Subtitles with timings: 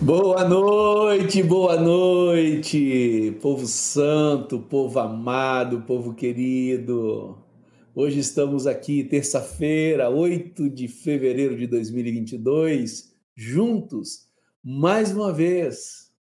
[0.00, 7.38] Boa noite, boa noite, povo santo, povo amado, povo querido.
[7.94, 14.28] Hoje estamos aqui, terça-feira, 8 de fevereiro de 2022, juntos,
[14.62, 16.12] mais uma vez,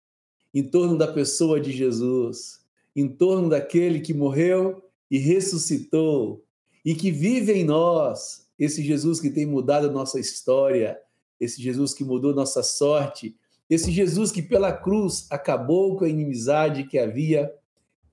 [0.53, 2.61] em torno da pessoa de Jesus,
[2.95, 6.45] em torno daquele que morreu e ressuscitou
[6.85, 10.97] e que vive em nós, esse Jesus que tem mudado a nossa história,
[11.39, 13.35] esse Jesus que mudou nossa sorte
[13.70, 17.52] esse Jesus que pela cruz acabou com a inimizade que havia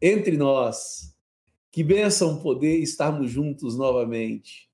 [0.01, 1.15] entre nós.
[1.71, 4.69] Que bênção poder estarmos juntos novamente.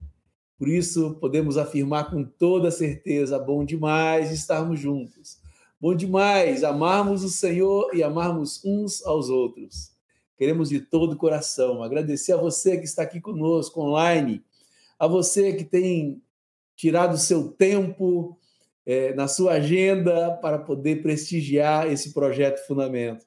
[0.58, 5.38] Por isso, podemos afirmar com toda certeza: bom demais estarmos juntos.
[5.78, 9.92] Bom demais amarmos o Senhor e amarmos uns aos outros.
[10.38, 14.42] Queremos de todo o coração agradecer a você que está aqui conosco online,
[14.98, 16.22] a você que tem
[16.74, 18.38] tirado seu tempo
[18.86, 23.26] é, na sua agenda para poder prestigiar esse projeto Fundamento.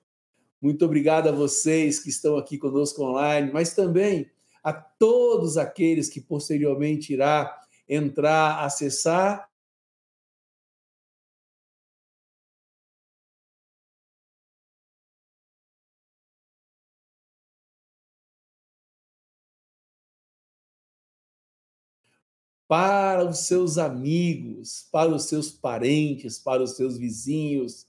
[0.61, 4.31] Muito obrigado a vocês que estão aqui conosco online, mas também
[4.63, 7.53] a todos aqueles que posteriormente irá
[7.87, 9.48] entrar, acessar
[22.69, 27.87] para os seus amigos, para os seus parentes, para os seus vizinhos.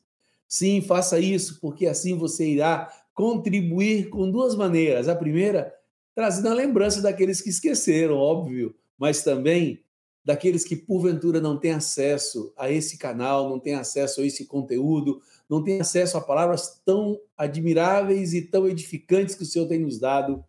[0.49, 5.07] Sim, faça isso, porque assim você irá contribuir com duas maneiras.
[5.07, 5.71] A primeira,
[6.15, 9.85] trazendo a lembrança daqueles que esqueceram, óbvio, mas também
[10.25, 15.21] daqueles que porventura não têm acesso a esse canal, não têm acesso a esse conteúdo,
[15.47, 19.99] não têm acesso a palavras tão admiráveis e tão edificantes que o Senhor tem nos
[19.99, 20.43] dado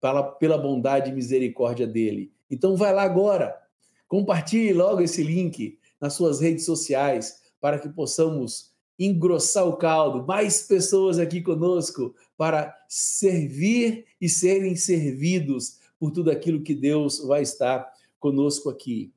[0.00, 2.32] pela, pela bondade e misericórdia dele.
[2.50, 3.65] Então vai lá agora,
[4.08, 10.62] Compartilhe logo esse link nas suas redes sociais para que possamos engrossar o caldo, mais
[10.62, 17.90] pessoas aqui conosco para servir e serem servidos por tudo aquilo que Deus vai estar
[18.18, 19.12] conosco aqui.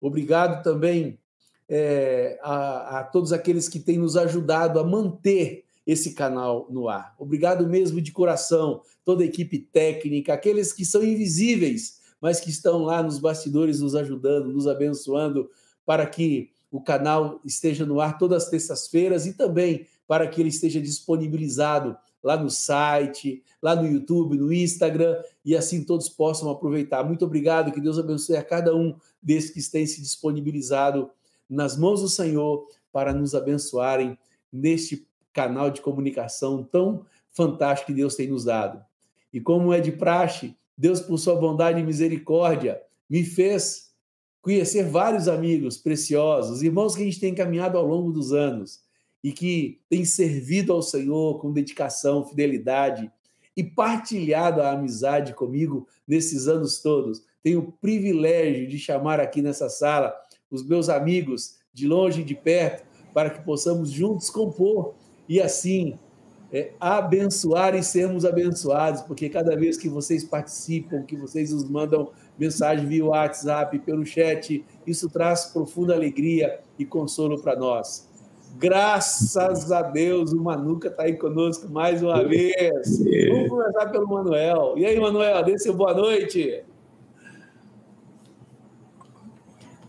[0.00, 1.18] Obrigado também
[1.68, 7.14] é, a, a todos aqueles que têm nos ajudado a manter esse canal no ar.
[7.18, 12.82] Obrigado mesmo de coração, toda a equipe técnica, aqueles que são invisíveis mas que estão
[12.82, 15.48] lá nos bastidores nos ajudando, nos abençoando
[15.84, 20.48] para que o canal esteja no ar todas as terças-feiras e também para que ele
[20.48, 27.02] esteja disponibilizado lá no site, lá no YouTube, no Instagram e assim todos possam aproveitar.
[27.02, 31.10] Muito obrigado, que Deus abençoe a cada um desses que têm se disponibilizado
[31.48, 34.18] nas mãos do Senhor para nos abençoarem
[34.52, 38.84] neste canal de comunicação tão fantástico que Deus tem nos dado.
[39.32, 43.90] E como é de praxe, Deus, por sua bondade e misericórdia, me fez
[44.40, 48.80] conhecer vários amigos preciosos, irmãos que a gente tem caminhado ao longo dos anos
[49.22, 53.12] e que têm servido ao Senhor com dedicação, fidelidade
[53.54, 57.22] e partilhado a amizade comigo nesses anos todos.
[57.42, 60.14] Tenho o privilégio de chamar aqui nessa sala
[60.50, 64.94] os meus amigos de longe e de perto para que possamos juntos compor
[65.28, 65.98] e assim
[66.52, 72.10] é, abençoar e sermos abençoados, porque cada vez que vocês participam, que vocês nos mandam
[72.38, 78.08] mensagem via WhatsApp, pelo chat, isso traz profunda alegria e consolo para nós.
[78.58, 82.98] Graças a Deus, o Manuca está aí conosco mais uma vez.
[83.28, 84.74] Vamos começar pelo Manuel.
[84.76, 86.64] E aí, Manuel, dê seu boa noite.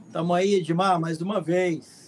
[0.06, 2.01] Estamos aí, Edmar, mais uma vez.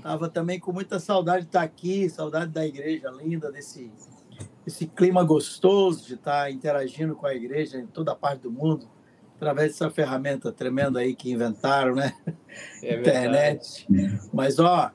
[0.00, 3.92] Estava também com muita saudade de estar aqui, saudade da igreja linda, desse,
[4.64, 8.88] desse clima gostoso de estar interagindo com a igreja em toda parte do mundo,
[9.36, 12.14] através dessa ferramenta tremenda aí que inventaram, né?
[12.82, 13.86] É Internet.
[14.32, 14.90] Mas, ó,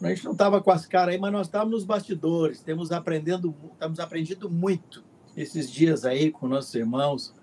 [0.00, 3.54] a gente não estava com as caras aí, mas nós estávamos nos bastidores, temos aprendendo,
[3.74, 5.04] estamos aprendendo muito
[5.36, 7.34] esses dias aí com nossos irmãos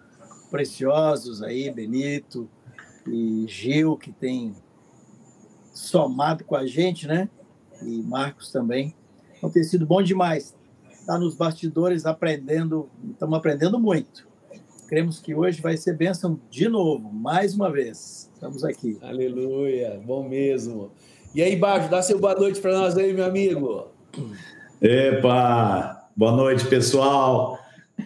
[0.49, 2.49] preciosos aí, Benito
[3.05, 4.55] e Gil, que tem
[5.73, 7.27] somado com a gente, né?
[7.81, 8.95] E Marcos também.
[9.37, 10.55] Então tem sido bom demais.
[10.91, 14.25] Está nos bastidores aprendendo, estamos aprendendo muito.
[14.87, 18.29] Cremos que hoje vai ser bênção de novo, mais uma vez.
[18.33, 18.97] Estamos aqui.
[19.01, 20.91] Aleluia, bom mesmo.
[21.33, 23.87] E aí, Baixo, dá seu boa noite para nós aí, meu amigo.
[24.79, 27.57] Epa, boa noite, pessoal.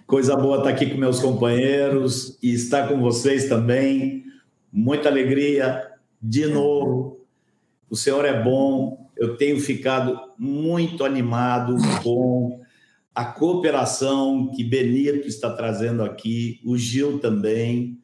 [0.06, 4.24] Coisa boa estar aqui com meus companheiros e estar com vocês também.
[4.72, 5.92] Muita alegria
[6.22, 6.97] de novo
[7.90, 9.10] o Senhor é bom.
[9.16, 12.62] Eu tenho ficado muito animado com
[13.14, 17.98] a cooperação que Benito está trazendo aqui, o Gil também.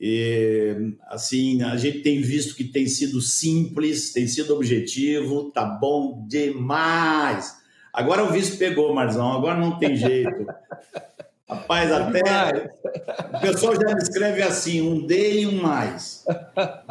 [0.00, 6.24] E, assim, a gente tem visto que tem sido simples, tem sido objetivo, tá bom
[6.26, 7.56] demais.
[7.92, 10.46] Agora o visto pegou, Marzão, agora não tem jeito.
[11.48, 12.72] Rapaz, até
[13.36, 16.24] o pessoal já me escreve assim, um D e um mais.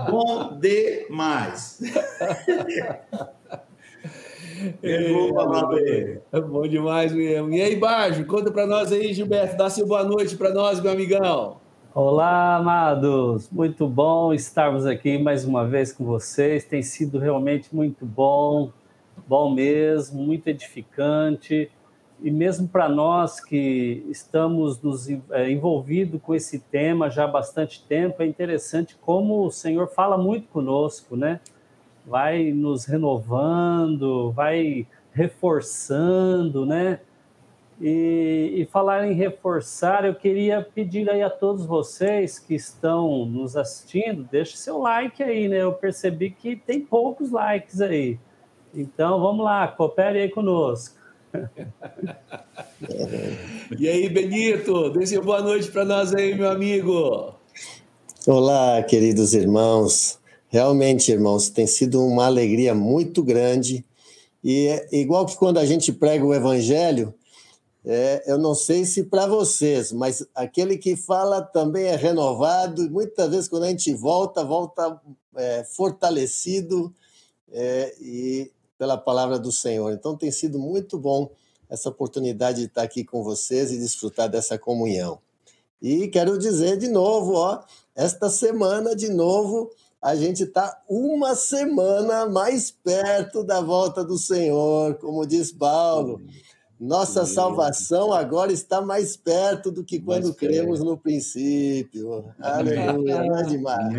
[0.10, 1.82] Bom demais.
[4.82, 7.52] É, é bom demais mesmo.
[7.52, 9.58] E aí, Bajo, conta para nós aí, Gilberto.
[9.58, 11.58] Dá seu boa noite para nós, meu amigão.
[11.94, 13.50] Olá, amados.
[13.52, 16.64] Muito bom estarmos aqui mais uma vez com vocês.
[16.64, 18.72] Tem sido realmente muito bom,
[19.28, 21.70] bom mesmo, muito edificante.
[22.22, 27.84] E mesmo para nós que estamos nos é, envolvidos com esse tema já há bastante
[27.84, 31.40] tempo, é interessante como o Senhor fala muito conosco, né?
[32.06, 37.00] vai nos renovando, vai reforçando, né?
[37.82, 43.58] E, e, falar em reforçar, eu queria pedir aí a todos vocês que estão nos
[43.58, 45.58] assistindo, deixe seu like aí, né?
[45.58, 48.18] Eu percebi que tem poucos likes aí.
[48.74, 50.96] Então, vamos lá, coopere aí conosco.
[53.78, 57.34] e aí, Benito, deixe boa noite para nós aí, meu amigo.
[58.28, 60.20] Olá, queridos irmãos.
[60.50, 63.84] Realmente, irmãos, tem sido uma alegria muito grande.
[64.44, 67.14] E é igual que quando a gente prega o evangelho,
[67.84, 72.84] é, eu não sei se para vocês, mas aquele que fala também é renovado.
[72.84, 75.00] E muitas vezes, quando a gente volta, volta
[75.36, 76.94] é, fortalecido
[77.52, 79.92] é, e pela palavra do Senhor.
[79.94, 81.30] Então, tem sido muito bom
[81.70, 85.20] essa oportunidade de estar aqui com vocês e desfrutar dessa comunhão.
[85.82, 87.62] E quero dizer de novo, ó,
[87.96, 89.70] esta semana, de novo,
[90.02, 96.22] a gente está uma semana mais perto da volta do Senhor, como diz Paulo.
[96.80, 102.26] Nossa salvação agora está mais perto do que quando cremos no princípio.
[102.40, 103.94] Aleluia, não é demais.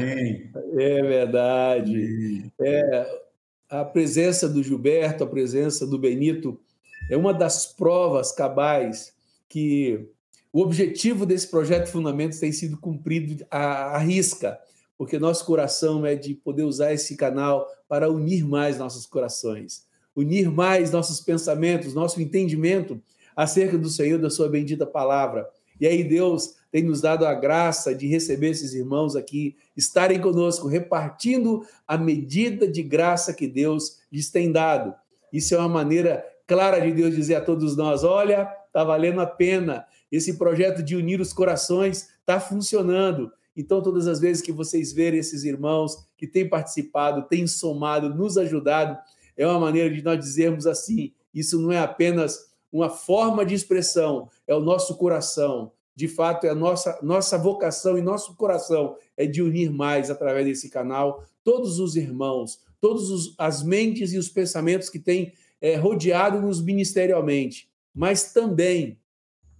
[0.78, 2.52] É verdade.
[2.60, 3.25] É,
[3.68, 6.58] a presença do Gilberto, a presença do Benito,
[7.10, 9.14] é uma das provas cabais
[9.48, 10.08] que
[10.52, 14.58] o objetivo desse projeto Fundamentos tem sido cumprido à risca
[14.98, 20.50] porque nosso coração é de poder usar esse canal para unir mais nossos corações, unir
[20.50, 23.00] mais nossos pensamentos, nosso entendimento
[23.34, 25.48] acerca do Senhor, da Sua bendita palavra.
[25.80, 30.68] E aí, Deus tem nos dado a graça de receber esses irmãos aqui, estarem conosco,
[30.68, 34.94] repartindo a medida de graça que Deus lhes tem dado.
[35.32, 39.26] Isso é uma maneira clara de Deus dizer a todos nós: olha, está valendo a
[39.26, 39.86] pena.
[40.12, 43.32] Esse projeto de unir os corações está funcionando.
[43.56, 48.36] Então, todas as vezes que vocês verem esses irmãos que têm participado, têm somado, nos
[48.36, 48.98] ajudado,
[49.34, 54.28] é uma maneira de nós dizermos assim: isso não é apenas uma forma de expressão,
[54.46, 55.72] é o nosso coração.
[55.96, 60.46] De fato, é a nossa, nossa vocação e nosso coração é de unir mais através
[60.46, 66.60] desse canal todos os irmãos, todas as mentes e os pensamentos que têm é, rodeado-nos
[66.60, 68.98] ministerialmente, mas também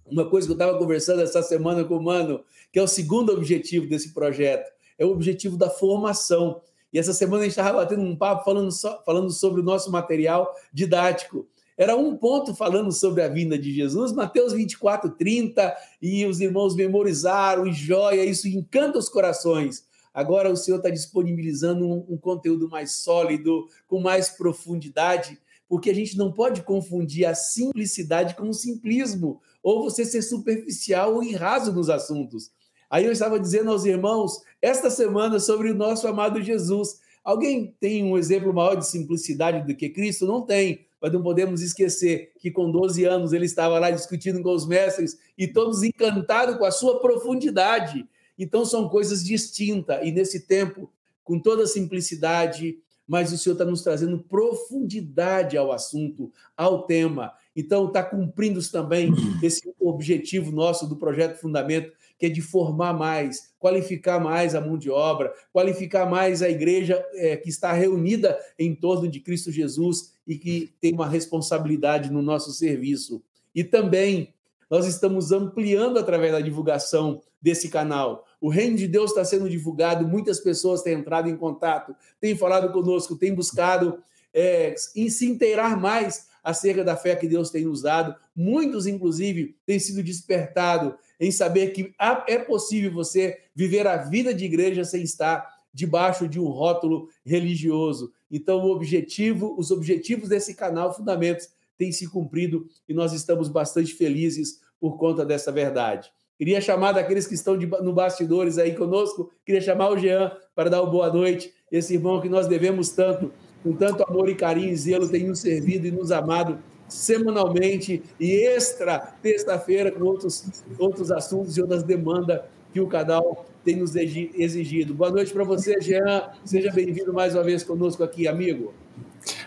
[0.05, 3.33] uma coisa que eu estava conversando essa semana com o Mano, que é o segundo
[3.33, 6.61] objetivo desse projeto, é o objetivo da formação.
[6.93, 9.91] E essa semana a gente estava batendo um papo falando, só, falando sobre o nosso
[9.91, 11.47] material didático.
[11.77, 16.75] Era um ponto falando sobre a vinda de Jesus, Mateus 24, 30, e os irmãos
[16.75, 19.85] memorizaram, e joia, isso encanta os corações.
[20.11, 25.39] Agora o Senhor está disponibilizando um, um conteúdo mais sólido, com mais profundidade,
[25.69, 31.13] porque a gente não pode confundir a simplicidade com o simplismo, ou você ser superficial
[31.13, 32.49] ou raso nos assuntos.
[32.89, 36.99] Aí eu estava dizendo aos irmãos, esta semana, sobre o nosso amado Jesus.
[37.23, 40.25] Alguém tem um exemplo maior de simplicidade do que Cristo?
[40.25, 44.53] Não tem, mas não podemos esquecer que com 12 anos ele estava lá discutindo com
[44.53, 48.07] os mestres e todos encantados com a sua profundidade.
[48.37, 50.91] Então são coisas distintas, e nesse tempo,
[51.23, 52.77] com toda a simplicidade,
[53.07, 57.33] mas o Senhor está nos trazendo profundidade ao assunto, ao tema.
[57.55, 59.11] Então, está cumprindo também
[59.41, 64.77] esse objetivo nosso do projeto Fundamento, que é de formar mais, qualificar mais a mão
[64.77, 70.13] de obra, qualificar mais a igreja é, que está reunida em torno de Cristo Jesus
[70.27, 73.21] e que tem uma responsabilidade no nosso serviço.
[73.53, 74.33] E também
[74.69, 78.25] nós estamos ampliando através da divulgação desse canal.
[78.41, 82.71] O reino de Deus está sendo divulgado, muitas pessoas têm entrado em contato, têm falado
[82.71, 83.99] conosco, têm buscado
[84.33, 88.15] é, se inteirar mais acerca da fé que Deus tem nos dado.
[88.33, 91.93] Muitos, inclusive, têm sido despertados em saber que
[92.25, 98.13] é possível você viver a vida de igreja sem estar debaixo de um rótulo religioso.
[98.31, 103.93] Então, o objetivo, os objetivos desse canal Fundamentos têm se cumprido e nós estamos bastante
[103.93, 106.09] felizes por conta dessa verdade.
[106.37, 110.69] Queria chamar daqueles que estão de, no bastidores aí conosco, queria chamar o Jean para
[110.69, 111.53] dar uma boa noite.
[111.69, 113.33] Esse irmão que nós devemos tanto,
[113.67, 116.57] com tanto amor e carinho e zelo, tem nos servido e nos amado
[116.87, 122.39] semanalmente e extra terça-feira com outros, outros assuntos e outras demandas
[122.71, 124.93] que o canal tem nos exigido.
[124.93, 126.29] Boa noite para você, Jean.
[126.45, 128.73] Seja bem-vindo mais uma vez conosco aqui, amigo.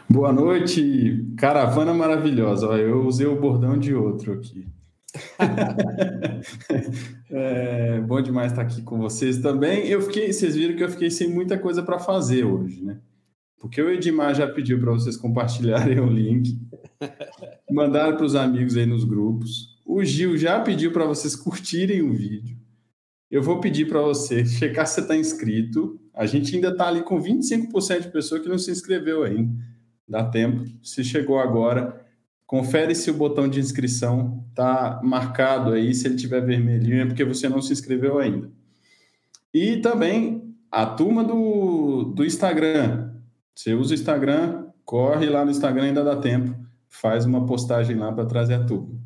[0.06, 2.66] Boa noite, caravana maravilhosa.
[2.76, 4.68] Eu usei o bordão de outro aqui.
[7.30, 9.86] é, bom demais estar aqui com vocês também.
[9.86, 12.98] Eu fiquei, vocês viram que eu fiquei sem muita coisa para fazer hoje, né?
[13.60, 16.58] Porque o Edmar já pediu para vocês compartilharem o link,
[17.70, 19.78] mandaram para os amigos aí nos grupos.
[19.84, 22.56] O Gil já pediu para vocês curtirem o vídeo.
[23.30, 26.00] Eu vou pedir para você checar se você está inscrito.
[26.14, 29.54] A gente ainda está ali com 25% de pessoa que não se inscreveu ainda.
[30.08, 30.64] Dá tempo.
[30.82, 32.04] Se chegou agora,
[32.46, 35.94] confere se o botão de inscrição está marcado aí.
[35.94, 38.50] Se ele tiver vermelhinho, é porque você não se inscreveu ainda.
[39.52, 43.09] E também a turma do, do Instagram.
[43.60, 46.56] Você usa o Instagram, corre lá no Instagram, ainda dá tempo.
[46.88, 48.98] Faz uma postagem lá para trazer a turma.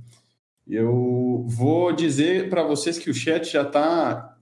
[0.65, 4.39] Eu vou dizer para vocês que o chat já está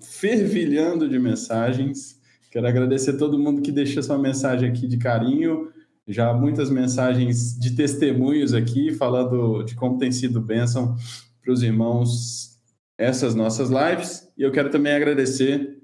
[0.00, 2.20] fervilhando de mensagens.
[2.48, 5.72] Quero agradecer a todo mundo que deixou sua mensagem aqui de carinho.
[6.06, 10.94] Já muitas mensagens de testemunhos aqui, falando de como tem sido bênção
[11.42, 12.56] para os irmãos
[12.96, 14.28] essas nossas lives.
[14.38, 15.79] E eu quero também agradecer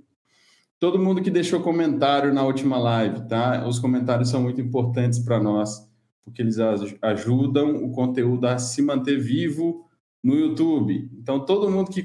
[0.78, 3.66] todo mundo que deixou comentário na última live, tá?
[3.66, 5.86] Os comentários são muito importantes para nós
[6.26, 6.56] porque eles
[7.00, 9.86] ajudam o conteúdo a se manter vivo
[10.22, 11.08] no YouTube.
[11.16, 12.04] Então, todo mundo que,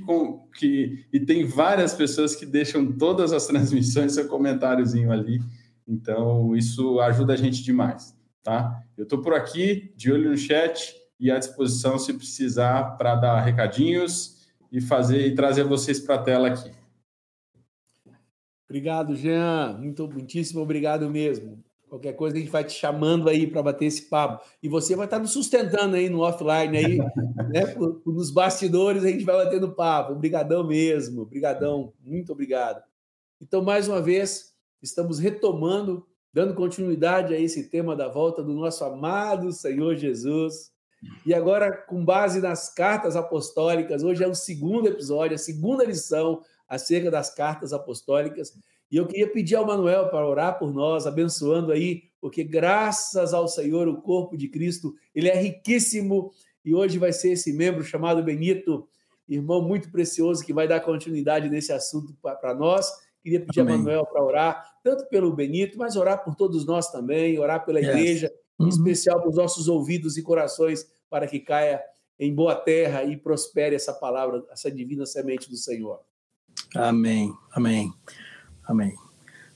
[0.54, 1.08] que.
[1.12, 5.42] E tem várias pessoas que deixam todas as transmissões seu comentáriozinho ali.
[5.88, 8.80] Então, isso ajuda a gente demais, tá?
[8.96, 13.42] Eu estou por aqui, de olho no chat e à disposição se precisar para dar
[13.42, 14.38] recadinhos
[14.72, 16.70] e fazer e trazer vocês para a tela aqui.
[18.72, 19.78] Obrigado, Jean.
[19.78, 21.62] Muito, muitíssimo obrigado mesmo.
[21.90, 24.46] Qualquer coisa a gente vai te chamando aí para bater esse papo.
[24.64, 26.98] E você vai estar nos sustentando aí no offline aí,
[27.52, 27.76] né?
[28.06, 30.14] Nos bastidores a gente vai batendo papo.
[30.14, 32.82] Obrigadão mesmo, obrigadão, muito obrigado.
[33.42, 38.86] Então, mais uma vez, estamos retomando, dando continuidade a esse tema da volta do nosso
[38.86, 40.72] amado Senhor Jesus.
[41.26, 46.42] E agora, com base nas cartas apostólicas, hoje é o segundo episódio, a segunda lição
[46.72, 48.58] acerca das cartas apostólicas.
[48.90, 53.46] E eu queria pedir ao Manuel para orar por nós, abençoando aí, porque graças ao
[53.46, 56.32] Senhor, o corpo de Cristo, ele é riquíssimo
[56.64, 58.88] e hoje vai ser esse membro chamado Benito,
[59.28, 62.90] irmão muito precioso, que vai dar continuidade nesse assunto para nós.
[63.22, 63.76] Queria pedir Amém.
[63.76, 67.82] a Manuel para orar, tanto pelo Benito, mas orar por todos nós também, orar pela
[67.82, 68.68] igreja, uhum.
[68.68, 71.84] em especial os nossos ouvidos e corações, para que caia
[72.18, 76.00] em boa terra e prospere essa palavra, essa divina semente do Senhor.
[76.76, 77.94] Amém, amém.
[78.64, 78.96] Amém.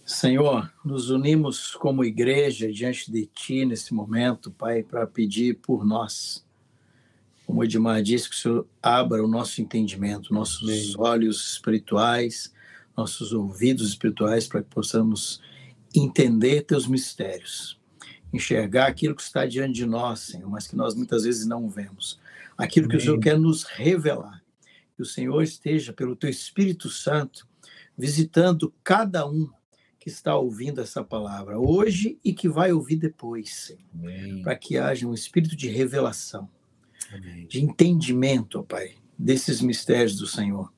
[0.05, 6.45] Senhor, nos unimos como igreja diante de Ti nesse momento, Pai, para pedir por nós.
[7.45, 10.93] Como o Edmar disse, que o Senhor abra o nosso entendimento, nossos Amém.
[10.97, 12.53] olhos espirituais,
[12.95, 15.41] nossos ouvidos espirituais, para que possamos
[15.95, 17.79] entender Teus mistérios,
[18.31, 22.19] enxergar aquilo que está diante de nós, Senhor, mas que nós muitas vezes não vemos.
[22.57, 22.97] Aquilo Amém.
[22.97, 24.44] que o Senhor quer nos revelar.
[24.95, 27.47] Que o Senhor esteja, pelo Teu Espírito Santo,
[27.97, 29.49] visitando cada um
[29.99, 33.75] que está ouvindo essa palavra hoje e que vai ouvir depois,
[34.43, 36.49] para que haja um espírito de revelação,
[37.11, 37.47] Amém.
[37.47, 40.71] de entendimento, ó Pai, desses mistérios do Senhor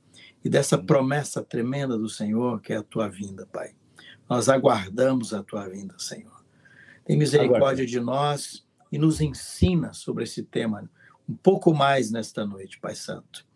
[0.43, 0.87] e dessa Amém.
[0.87, 3.75] promessa tremenda do Senhor, que é a tua vinda, Pai.
[4.29, 6.43] Nós aguardamos a tua vinda, Senhor.
[7.05, 10.89] Tem misericórdia de nós e nos ensina sobre esse tema
[11.27, 13.46] um pouco mais nesta noite, Pai Santo.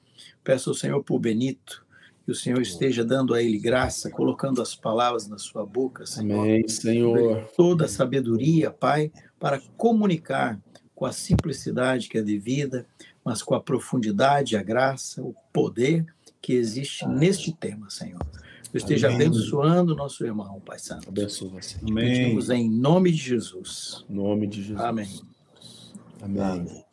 [0.44, 1.86] Peço ao Senhor por Benito,
[2.26, 6.40] que o Senhor esteja dando a ele graça, colocando as palavras na sua boca, Senhor.
[6.40, 7.46] Amém, Senhor.
[7.56, 10.60] Toda a sabedoria, Pai, para comunicar
[10.94, 12.86] com a simplicidade que é devida,
[13.26, 16.06] mas com a profundidade, a graça, o poder
[16.42, 18.22] que existe neste tema, Senhor.
[18.74, 19.28] Eu esteja Amém.
[19.28, 21.10] abençoando nosso irmão, Pai Santo.
[21.10, 21.90] Abençoa, Senhor.
[21.90, 22.24] Amém.
[22.24, 24.06] Pedimos em nome de Jesus.
[24.10, 24.80] Em nome de Jesus.
[24.80, 25.10] Amém.
[26.22, 26.42] Amém.
[26.42, 26.86] Amém.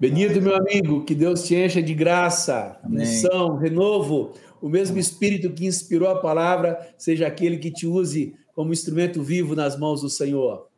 [0.00, 5.66] Benito, meu amigo, que Deus te encha de graça, missão, renovo o mesmo Espírito que
[5.66, 10.68] inspirou a palavra seja aquele que te use como instrumento vivo nas mãos do Senhor.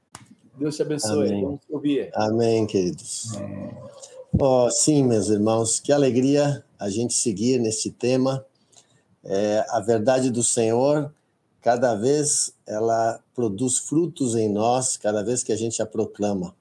[0.59, 1.29] Deus te abençoe.
[1.29, 1.45] Amém.
[1.45, 2.11] Vamos ouvir.
[2.15, 3.33] Amém, queridos.
[4.41, 8.45] Oh, sim, meus irmãos, que alegria a gente seguir nesse tema.
[9.25, 11.13] É, a verdade do Senhor,
[11.61, 16.57] cada vez ela produz frutos em nós, cada vez que a gente a proclama.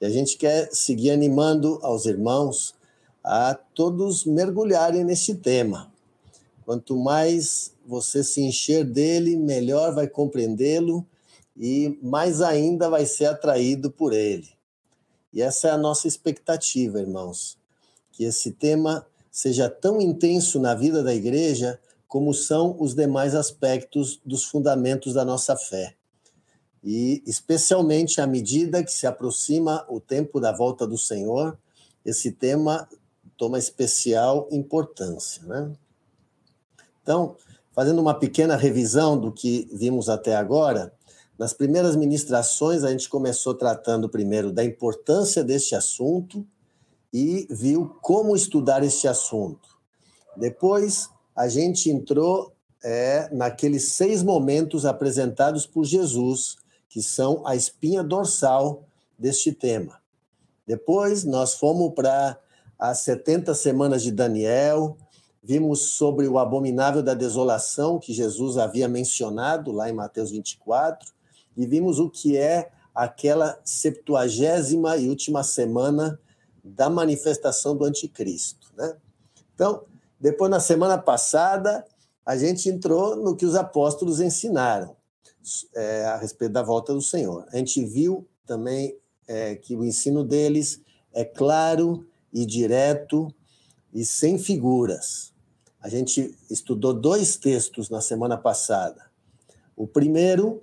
[0.00, 2.74] E a gente quer seguir animando aos irmãos
[3.24, 5.92] a todos mergulharem neste tema.
[6.64, 11.06] Quanto mais você se encher dele, melhor vai compreendê-lo
[11.56, 14.48] e mais ainda vai ser atraído por ele.
[15.32, 17.58] E essa é a nossa expectativa, irmãos,
[18.12, 24.20] que esse tema seja tão intenso na vida da igreja como são os demais aspectos
[24.24, 25.95] dos fundamentos da nossa fé.
[26.82, 31.58] E especialmente à medida que se aproxima o tempo da volta do Senhor,
[32.04, 32.88] esse tema
[33.36, 35.72] toma especial importância, né?
[37.02, 37.36] Então,
[37.72, 40.92] fazendo uma pequena revisão do que vimos até agora,
[41.38, 46.46] nas primeiras ministrações a gente começou tratando primeiro da importância deste assunto
[47.12, 49.68] e viu como estudar este assunto.
[50.36, 52.52] Depois a gente entrou
[52.82, 56.56] é, naqueles seis momentos apresentados por Jesus,
[56.96, 58.88] que são a espinha dorsal
[59.18, 60.00] deste tema.
[60.66, 62.40] Depois nós fomos para
[62.78, 64.96] as 70 semanas de Daniel,
[65.42, 71.12] vimos sobre o abominável da desolação que Jesus havia mencionado lá em Mateus 24,
[71.54, 76.18] e vimos o que é aquela septuagésima e última semana
[76.64, 78.72] da manifestação do anticristo.
[78.74, 78.96] Né?
[79.54, 79.82] Então,
[80.18, 81.84] depois, na semana passada,
[82.24, 84.96] a gente entrou no que os apóstolos ensinaram
[85.74, 87.46] é, a respeito da volta do Senhor.
[87.52, 90.80] A gente viu também é, que o ensino deles
[91.12, 93.32] é claro e direto
[93.92, 95.32] e sem figuras.
[95.80, 99.06] A gente estudou dois textos na semana passada.
[99.76, 100.62] O primeiro,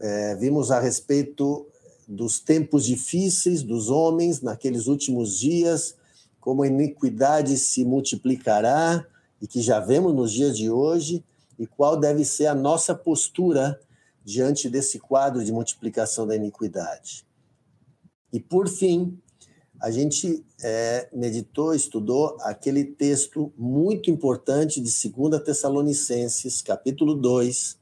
[0.00, 1.66] é, vimos a respeito
[2.06, 5.96] dos tempos difíceis dos homens naqueles últimos dias,
[6.40, 9.04] como a iniquidade se multiplicará,
[9.40, 11.24] e que já vemos nos dias de hoje,
[11.58, 13.80] e qual deve ser a nossa postura
[14.26, 17.24] diante desse quadro de multiplicação da iniquidade.
[18.32, 19.16] E, por fim,
[19.80, 27.78] a gente é, meditou, estudou aquele texto muito importante de 2 Tessalonicenses, capítulo 2,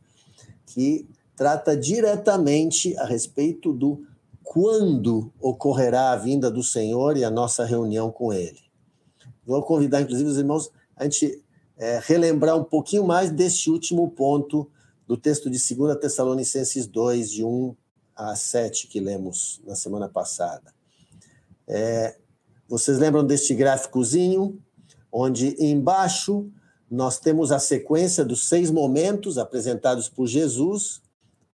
[0.67, 4.07] que trata diretamente a respeito do
[4.43, 8.61] quando ocorrerá a vinda do Senhor e a nossa reunião com Ele.
[9.47, 11.43] Vou convidar, inclusive, os irmãos a gente
[11.79, 14.71] é, relembrar um pouquinho mais deste último ponto
[15.07, 17.77] do texto de 2 Tessalonicenses 2, de 1
[18.17, 20.73] a 7, que lemos na semana passada.
[21.67, 22.17] É,
[22.69, 24.61] vocês lembram deste gráficozinho,
[25.13, 26.51] onde embaixo
[26.91, 31.03] nós temos a sequência dos seis momentos apresentados por Jesus.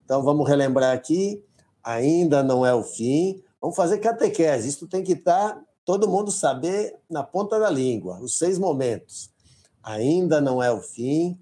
[0.03, 1.43] Então, vamos relembrar aqui
[1.83, 3.41] ainda não é o fim.
[3.61, 4.69] Vamos fazer catequese.
[4.69, 8.19] Isso tem que estar tá, todo mundo saber na ponta da língua.
[8.19, 9.31] Os seis momentos.
[9.81, 11.37] Ainda não é o fim.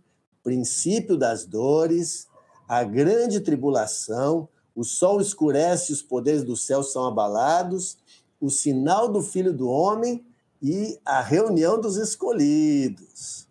[0.47, 2.25] Princípio das dores.
[2.69, 4.47] A grande tribulação.
[4.73, 7.97] O sol escurece, os poderes do céu são abalados.
[8.39, 10.25] O sinal do Filho do Homem
[10.61, 13.45] e a reunião dos escolhidos.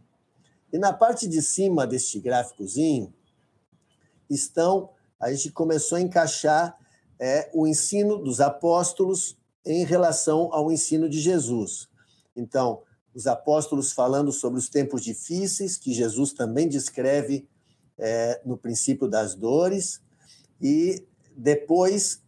[0.72, 3.12] E na parte de cima deste gráficozinho
[4.30, 4.88] estão
[5.20, 6.78] a gente começou a encaixar
[7.20, 11.88] é, o ensino dos apóstolos em relação ao ensino de Jesus.
[12.34, 12.82] Então,
[13.16, 17.48] os apóstolos falando sobre os tempos difíceis, que Jesus também descreve
[17.96, 20.02] é, no princípio das dores,
[20.60, 21.02] e
[21.34, 22.22] depois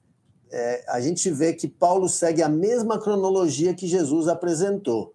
[0.51, 5.15] é, a gente vê que Paulo segue a mesma cronologia que Jesus apresentou.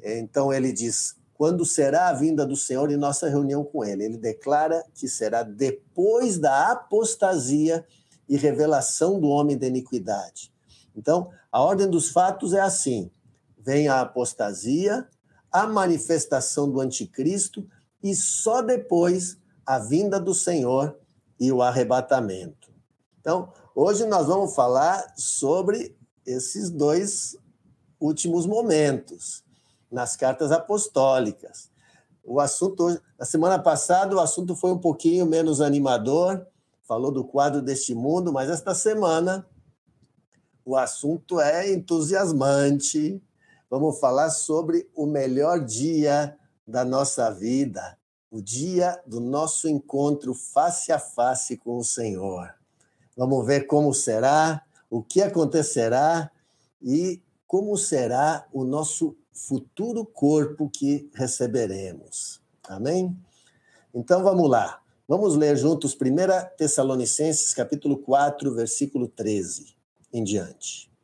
[0.00, 4.04] Então, ele diz: quando será a vinda do Senhor e nossa reunião com Ele.
[4.04, 7.84] Ele declara que será depois da apostasia
[8.28, 10.52] e revelação do homem da iniquidade.
[10.96, 13.10] Então, a ordem dos fatos é assim:
[13.66, 15.08] vem a apostasia,
[15.50, 17.68] a manifestação do anticristo
[18.00, 20.96] e só depois a vinda do Senhor
[21.40, 22.72] e o arrebatamento.
[23.20, 27.36] Então, hoje nós vamos falar sobre esses dois
[27.98, 29.42] últimos momentos
[29.90, 31.68] nas cartas apostólicas.
[32.22, 36.46] O assunto, na semana passada, o assunto foi um pouquinho menos animador,
[36.86, 39.44] falou do quadro deste mundo, mas esta semana
[40.64, 43.20] o assunto é entusiasmante.
[43.78, 46.34] Vamos falar sobre o melhor dia
[46.66, 47.98] da nossa vida,
[48.30, 52.54] o dia do nosso encontro face a face com o Senhor.
[53.14, 56.30] Vamos ver como será, o que acontecerá
[56.80, 62.40] e como será o nosso futuro corpo que receberemos.
[62.66, 63.14] Amém?
[63.94, 64.80] Então vamos lá.
[65.06, 69.76] Vamos ler juntos 1 Tessalonicenses, capítulo 4, versículo 13
[70.14, 70.95] em diante.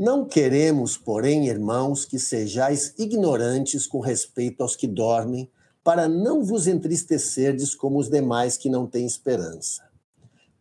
[0.00, 5.46] Não queremos, porém, irmãos, que sejais ignorantes com respeito aos que dormem,
[5.84, 9.86] para não vos entristecerdes como os demais que não têm esperança.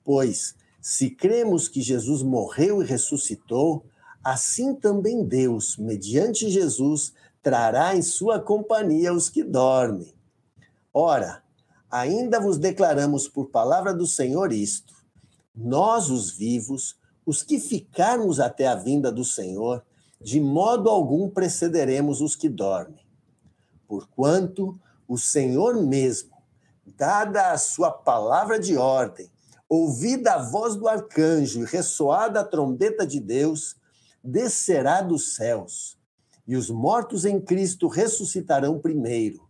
[0.03, 3.85] Pois, se cremos que Jesus morreu e ressuscitou,
[4.21, 10.13] assim também Deus, mediante Jesus, trará em sua companhia os que dormem.
[10.93, 11.41] Ora,
[11.89, 14.93] ainda vos declaramos por palavra do Senhor isto:
[15.55, 16.98] nós, os vivos,
[17.29, 19.85] os que ficarmos até a vinda do Senhor,
[20.19, 23.05] de modo algum precederemos os que dormem.
[23.87, 26.35] Porquanto o Senhor mesmo,
[26.97, 29.29] dada a sua palavra de ordem,
[29.69, 33.75] ouvida a voz do arcanjo e ressoada a trombeta de Deus,
[34.23, 35.99] descerá dos céus,
[36.47, 39.47] e os mortos em Cristo ressuscitarão primeiro.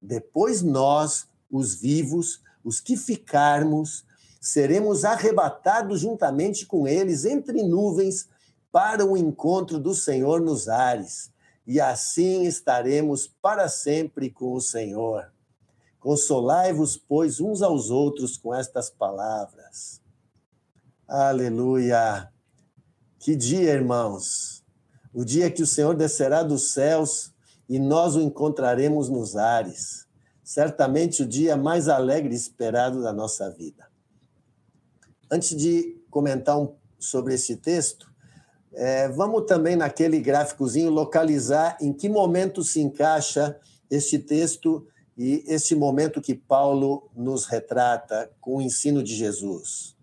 [0.00, 4.04] Depois nós, os vivos, os que ficarmos,
[4.44, 8.28] seremos arrebatados juntamente com eles entre nuvens
[8.70, 11.32] para o encontro do Senhor nos ares,
[11.66, 15.32] e assim estaremos para sempre com o Senhor.
[15.98, 20.02] Consolai-vos, pois, uns aos outros com estas palavras.
[21.08, 22.30] Aleluia!
[23.18, 24.62] Que dia, irmãos!
[25.14, 27.32] O dia que o Senhor descerá dos céus
[27.66, 30.06] e nós o encontraremos nos ares.
[30.42, 33.93] Certamente o dia mais alegre e esperado da nossa vida.
[35.30, 38.12] Antes de comentar um, sobre esse texto,
[38.72, 43.58] é, vamos também naquele gráficozinho localizar em que momento se encaixa
[43.90, 49.96] este texto e esse momento que Paulo nos retrata com o ensino de Jesus.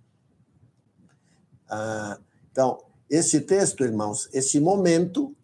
[1.70, 2.18] Ah,
[2.50, 5.36] então, esse texto, irmãos, esse momento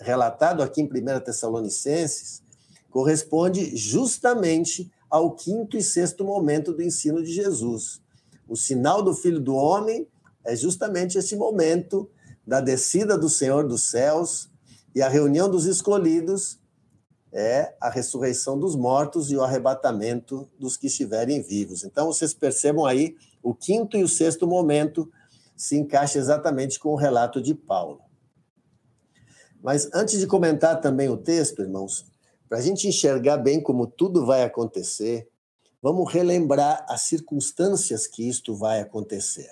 [0.00, 2.42] relatado aqui em 1 Tessalonicenses
[2.90, 8.03] corresponde justamente ao quinto e sexto momento do ensino de Jesus.
[8.48, 10.06] O sinal do Filho do Homem
[10.44, 12.10] é justamente esse momento
[12.46, 14.50] da descida do Senhor dos céus
[14.94, 16.58] e a reunião dos escolhidos
[17.32, 21.82] é a ressurreição dos mortos e o arrebatamento dos que estiverem vivos.
[21.82, 25.10] Então, vocês percebam aí, o quinto e o sexto momento
[25.56, 28.00] se encaixa exatamente com o relato de Paulo.
[29.60, 32.06] Mas antes de comentar também o texto, irmãos,
[32.48, 35.28] para a gente enxergar bem como tudo vai acontecer,
[35.84, 39.50] vamos relembrar as circunstâncias que isto vai acontecer.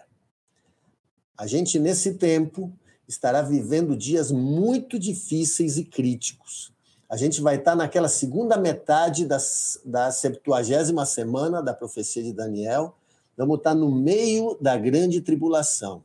[1.37, 2.73] A gente, nesse tempo,
[3.07, 6.73] estará vivendo dias muito difíceis e críticos.
[7.07, 12.97] A gente vai estar naquela segunda metade das, da 70 semana da profecia de Daniel,
[13.37, 16.03] vamos estar no meio da grande tribulação.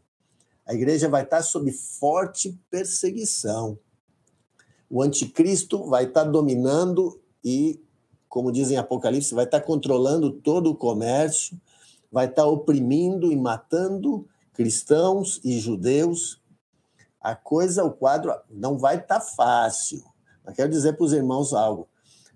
[0.66, 3.80] A igreja vai estar sob forte perseguição.
[4.90, 7.80] O anticristo vai estar dominando e,
[8.30, 11.60] como dizem Apocalipse, vai estar controlando todo o comércio,
[12.12, 16.42] vai estar oprimindo e matando cristãos e judeus
[17.28, 20.02] a coisa, o quadro não vai estar tá fácil.
[20.46, 21.90] Mas quero dizer para os irmãos algo.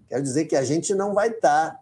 [0.10, 1.80] Quero dizer que a gente não vai estar tá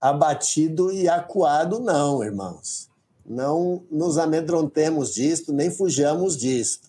[0.00, 2.88] abatido e acuado, não, irmãos.
[3.26, 6.88] Não nos amedrontemos disto, nem fujamos disto.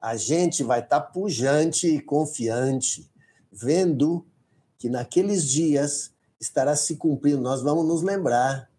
[0.00, 3.10] A gente vai estar tá pujante e confiante,
[3.52, 4.24] vendo
[4.80, 8.70] que naqueles dias estará se cumprindo, nós vamos nos lembrar,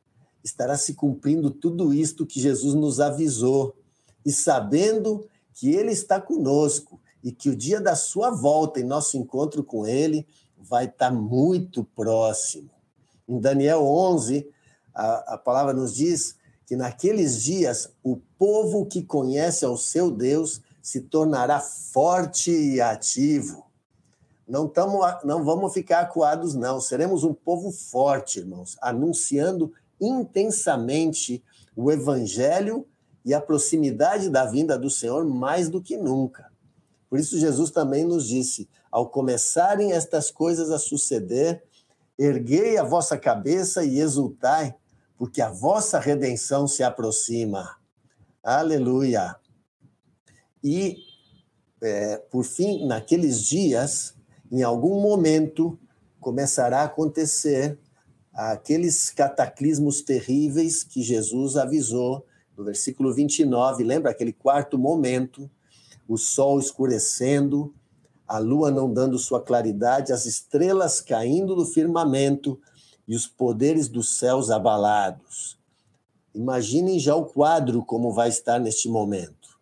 [0.43, 3.75] estará se cumprindo tudo isto que Jesus nos avisou,
[4.25, 9.15] e sabendo que Ele está conosco e que o dia da sua volta e nosso
[9.15, 10.25] encontro com Ele
[10.57, 12.71] vai estar muito próximo.
[13.27, 14.49] Em Daniel 11,
[14.93, 16.35] a, a palavra nos diz
[16.65, 23.70] que naqueles dias o povo que conhece ao seu Deus se tornará forte e ativo.
[24.51, 26.81] Não, tamo, não vamos ficar acuados, não.
[26.81, 31.41] Seremos um povo forte, irmãos, anunciando intensamente
[31.73, 32.85] o evangelho
[33.23, 36.51] e a proximidade da vinda do Senhor mais do que nunca.
[37.09, 41.63] Por isso, Jesus também nos disse: ao começarem estas coisas a suceder,
[42.19, 44.75] erguei a vossa cabeça e exultai,
[45.17, 47.77] porque a vossa redenção se aproxima.
[48.43, 49.33] Aleluia!
[50.61, 50.97] E,
[51.81, 54.13] é, por fim, naqueles dias,
[54.51, 55.79] em algum momento,
[56.19, 57.79] começará a acontecer
[58.33, 62.25] aqueles cataclismos terríveis que Jesus avisou
[62.61, 65.49] no versículo 29, lembra aquele quarto momento,
[66.07, 67.73] o sol escurecendo,
[68.27, 72.59] a lua não dando sua claridade, as estrelas caindo do firmamento
[73.07, 75.57] e os poderes dos céus abalados.
[76.35, 79.59] Imaginem já o quadro como vai estar neste momento.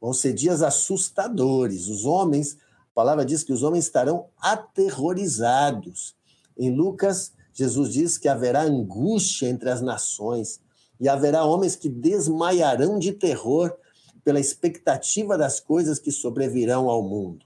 [0.00, 1.88] Vão ser dias assustadores.
[1.88, 2.58] Os homens,
[2.92, 6.14] a palavra diz que os homens estarão aterrorizados.
[6.56, 10.60] Em Lucas, Jesus diz que haverá angústia entre as nações
[11.00, 13.74] e haverá homens que desmaiarão de terror
[14.22, 17.44] pela expectativa das coisas que sobrevirão ao mundo.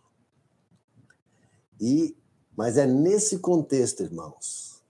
[1.81, 2.17] E
[2.57, 4.83] mas é nesse contexto, irmãos,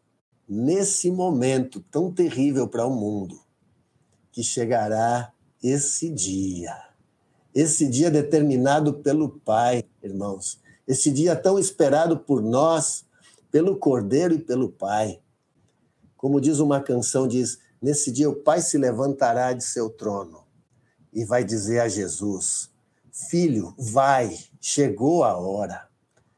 [0.48, 3.40] nesse momento tão terrível para o mundo,
[4.30, 6.72] que chegará esse dia,
[7.56, 10.60] esse dia determinado pelo Pai, irmãos.
[10.86, 13.06] Esse dia tão esperado por nós,
[13.50, 15.22] pelo Cordeiro e pelo Pai.
[16.18, 20.44] Como diz uma canção, diz: Nesse dia o Pai se levantará de seu trono
[21.10, 22.68] e vai dizer a Jesus:
[23.10, 25.88] Filho, vai, chegou a hora.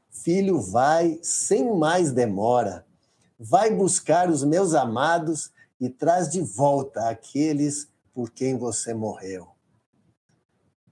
[0.09, 2.87] Filho, vai, sem mais demora.
[3.37, 5.50] Vai buscar os meus amados
[5.81, 9.58] e traz de volta aqueles por quem você morreu.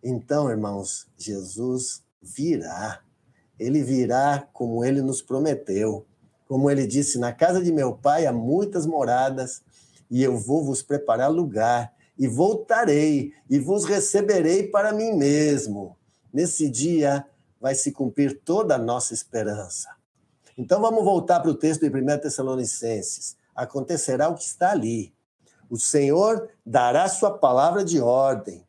[0.08, 3.00] Então, irmãos, Jesus virá.
[3.58, 6.06] Ele virá como ele nos prometeu.
[6.46, 9.62] Como ele disse: Na casa de meu pai há muitas moradas,
[10.08, 15.96] e eu vou vos preparar lugar, e voltarei, e vos receberei para mim mesmo.
[16.32, 17.26] Nesse dia
[17.60, 19.88] vai se cumprir toda a nossa esperança.
[20.56, 23.36] Então vamos voltar para o texto de 1 Tessalonicenses.
[23.56, 25.12] Acontecerá o que está ali.
[25.68, 28.65] O Senhor dará sua palavra de ordem.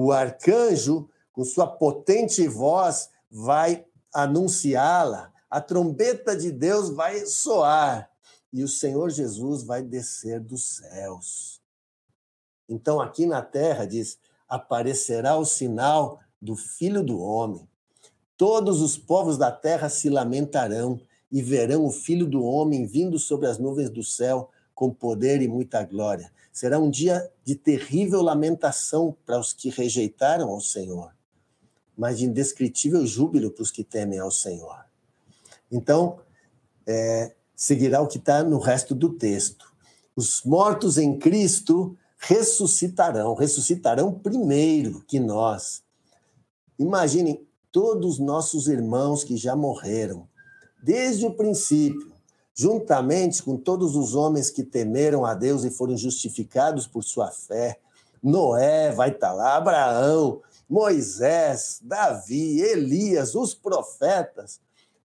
[0.00, 3.84] O arcanjo, com sua potente voz, vai
[4.14, 5.32] anunciá-la.
[5.50, 8.08] A trombeta de Deus vai soar
[8.52, 11.60] e o Senhor Jesus vai descer dos céus.
[12.68, 17.68] Então, aqui na terra, diz: aparecerá o sinal do Filho do Homem.
[18.36, 23.48] Todos os povos da terra se lamentarão e verão o Filho do Homem vindo sobre
[23.48, 26.30] as nuvens do céu com poder e muita glória.
[26.52, 31.14] Será um dia de terrível lamentação para os que rejeitaram ao Senhor,
[31.96, 34.84] mas de indescritível júbilo para os que temem ao Senhor.
[35.70, 36.20] Então,
[36.86, 39.72] é, seguirá o que está no resto do texto.
[40.16, 45.82] Os mortos em Cristo ressuscitarão, ressuscitarão primeiro que nós.
[46.78, 50.28] Imaginem todos os nossos irmãos que já morreram,
[50.82, 52.17] desde o princípio,
[52.58, 57.78] juntamente com todos os homens que temeram a Deus e foram justificados por sua fé.
[58.20, 64.60] Noé vai estar tá lá, Abraão, Moisés, Davi, Elias, os profetas,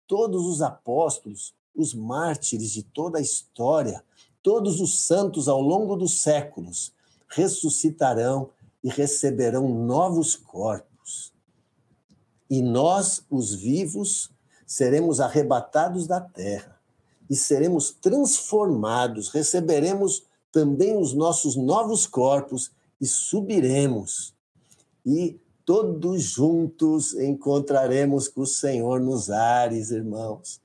[0.06, 4.02] todos os apóstolos, os mártires de toda a história,
[4.42, 6.94] todos os santos ao longo dos séculos
[7.28, 8.48] ressuscitarão
[8.82, 11.34] e receberão novos corpos.
[12.48, 14.30] E nós, os vivos,
[14.66, 16.73] seremos arrebatados da terra
[17.28, 24.34] e seremos transformados, receberemos também os nossos novos corpos e subiremos.
[25.04, 30.60] E todos juntos encontraremos com o Senhor nos ares, irmãos.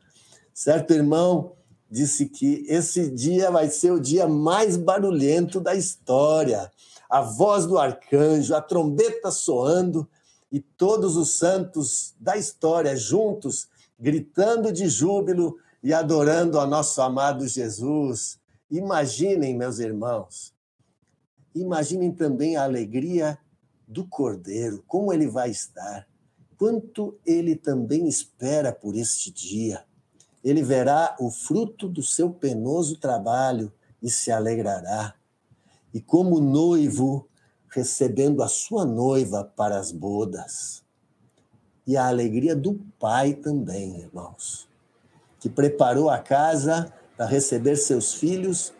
[0.53, 1.53] Certo, irmão?
[1.89, 6.71] Disse que esse dia vai ser o dia mais barulhento da história.
[7.09, 10.07] A voz do arcanjo, a trombeta soando
[10.51, 13.67] e todos os santos da história juntos,
[13.99, 18.39] gritando de júbilo e adorando ao nosso amado Jesus.
[18.69, 20.53] Imaginem, meus irmãos,
[21.55, 23.37] imaginem também a alegria
[23.87, 26.07] do Cordeiro, como ele vai estar,
[26.57, 29.83] quanto ele também espera por este dia
[30.43, 35.13] ele verá o fruto do seu penoso trabalho e se alegrará.
[35.93, 37.27] E como noivo,
[37.69, 40.83] recebendo a sua noiva para as bodas.
[41.85, 44.67] E a alegria do pai também, irmãos,
[45.39, 48.73] que preparou a casa para receber seus filhos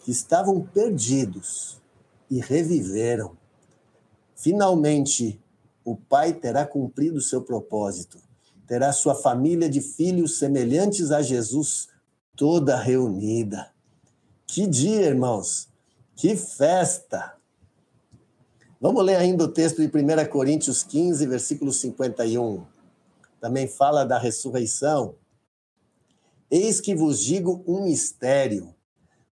[0.00, 1.80] que estavam perdidos
[2.30, 3.36] e reviveram.
[4.34, 5.40] Finalmente,
[5.84, 8.26] o pai terá cumprido seu propósito
[8.66, 11.88] terá sua família de filhos semelhantes a Jesus
[12.34, 13.70] toda reunida.
[14.46, 15.68] Que dia, irmãos!
[16.14, 17.34] Que festa!
[18.80, 22.64] Vamos ler ainda o texto de 1 Coríntios 15, versículo 51.
[23.40, 25.14] Também fala da ressurreição.
[26.50, 28.74] Eis que vos digo um mistério.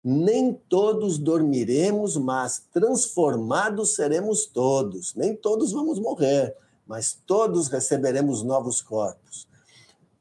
[0.04, 5.16] Nem todos dormiremos, mas transformados seremos todos.
[5.16, 9.48] Nem todos vamos morrer, mas todos receberemos novos corpos.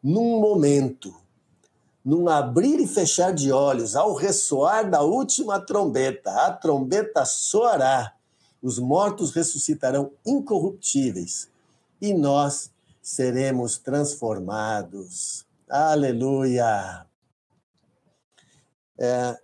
[0.02, 1.14] Num momento,
[2.04, 8.14] num abrir e fechar de olhos, ao ressoar da última trombeta, a trombeta soará,
[8.62, 11.48] os mortos ressuscitarão incorruptíveis
[12.00, 15.44] e nós seremos transformados.
[15.74, 17.06] Aleluia!
[19.00, 19.38] É,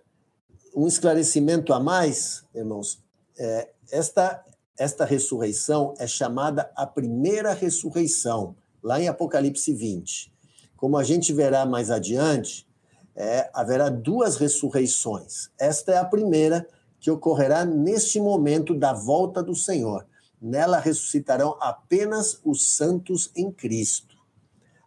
[0.75, 3.03] um esclarecimento a mais, irmãos,
[3.35, 4.45] é, esta
[4.77, 10.31] esta ressurreição é chamada a primeira ressurreição, lá em Apocalipse 20.
[10.77, 12.67] Como a gente verá mais adiante,
[13.15, 15.49] é, haverá duas ressurreições.
[15.59, 16.67] Esta é a primeira
[16.99, 20.05] que ocorrerá neste momento da volta do Senhor.
[20.39, 24.08] Nela ressuscitarão apenas os santos em Cristo.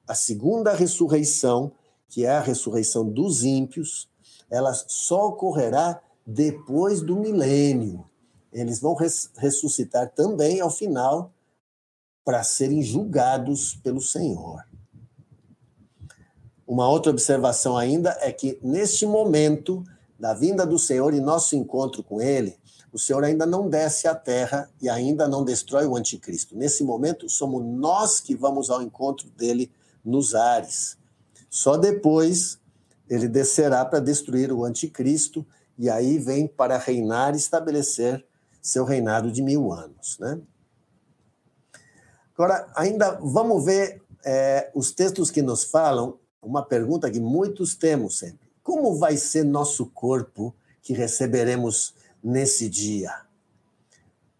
[0.06, 1.72] A segunda ressurreição,
[2.08, 4.08] que é a ressurreição dos ímpios,
[4.50, 8.04] ela só ocorrerá depois do milênio
[8.52, 11.32] eles vão res ressuscitar também ao final
[12.24, 14.62] para serem julgados pelo Senhor.
[16.66, 19.82] Uma outra observação ainda é que, neste momento
[20.18, 22.56] da vinda do Senhor e nosso encontro com Ele,
[22.92, 26.56] o Senhor ainda não desce à terra e ainda não destrói o anticristo.
[26.56, 29.70] Nesse momento, somos nós que vamos ao encontro dele
[30.04, 30.96] nos ares.
[31.48, 32.58] Só depois
[33.08, 35.46] ele descerá para destruir o anticristo
[35.78, 38.24] e aí vem para reinar e estabelecer
[38.60, 40.18] seu reinado de mil anos.
[40.18, 40.40] Né?
[42.34, 48.18] Agora, ainda vamos ver é, os textos que nos falam, uma pergunta que muitos temos
[48.18, 48.48] sempre.
[48.62, 53.12] Como vai ser nosso corpo que receberemos nesse dia?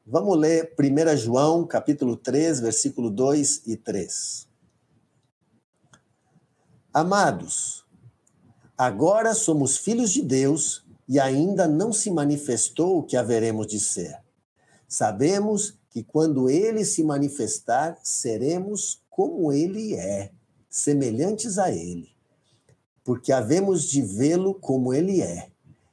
[0.07, 4.52] Vamos ler 1 João, capítulo 3, versículo 2 e 3.
[6.95, 7.87] Amados,
[8.77, 14.19] agora somos filhos de Deus e ainda não se manifestou o que haveremos de ser.
[14.87, 20.33] Sabemos que quando ele se manifestar, seremos como ele é,
[20.69, 22.11] semelhantes a ele,
[23.03, 25.49] porque havemos de vê-lo como ele é.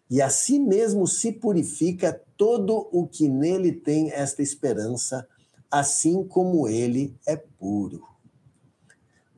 [0.09, 5.25] E assim mesmo se purifica todo o que nele tem esta esperança,
[5.71, 8.03] assim como ele é puro.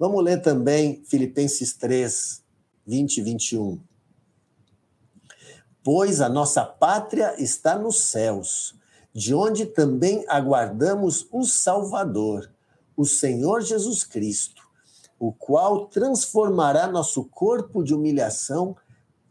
[0.02, 2.44] Vamos ler também Filipenses 3,
[2.88, 3.92] 20 e 21
[5.84, 8.76] pois a nossa pátria está nos céus,
[9.14, 12.52] de onde também aguardamos o Salvador,
[12.96, 14.62] o Senhor Jesus Cristo,
[15.20, 18.76] o qual transformará nosso corpo de humilhação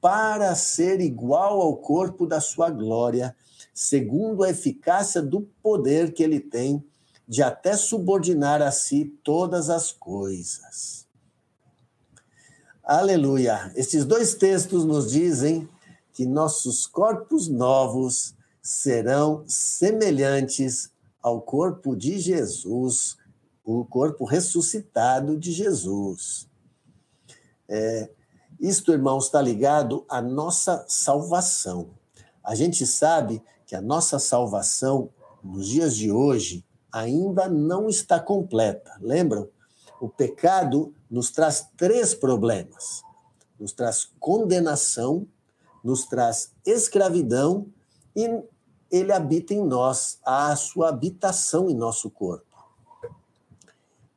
[0.00, 3.34] para ser igual ao corpo da sua glória,
[3.72, 6.84] segundo a eficácia do poder que ele tem
[7.30, 11.06] de até subordinar a si todas as coisas.
[12.82, 13.72] Aleluia!
[13.76, 15.68] Esses dois textos nos dizem
[16.12, 20.90] que nossos corpos novos serão semelhantes
[21.22, 23.16] ao corpo de Jesus,
[23.64, 26.48] o corpo ressuscitado de Jesus.
[27.68, 28.10] É,
[28.58, 31.90] isto, irmãos, está ligado à nossa salvação.
[32.42, 35.10] A gente sabe que a nossa salvação,
[35.44, 38.96] nos dias de hoje, ainda não está completa.
[39.00, 39.48] Lembram?
[40.00, 43.02] O pecado nos traz três problemas:
[43.58, 45.26] nos traz condenação,
[45.84, 47.66] nos traz escravidão
[48.14, 48.42] e
[48.90, 52.44] ele habita em nós, a sua habitação em nosso corpo.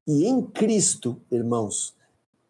[0.07, 1.95] E em Cristo, irmãos,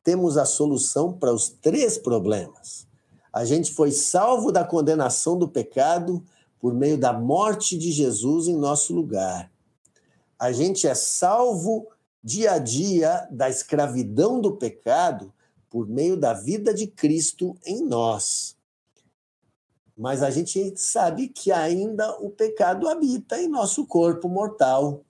[0.03, 2.87] temos a solução para os três problemas.
[3.31, 6.23] A gente foi salvo da condenação do pecado
[6.59, 9.51] por meio da morte de Jesus em nosso lugar.
[10.43, 11.87] A gente é salvo
[12.21, 15.31] dia a dia da escravidão do pecado
[15.69, 18.57] por meio da vida de Cristo em nós.
[19.97, 25.05] Mas a gente sabe que ainda o pecado habita em nosso corpo mortal.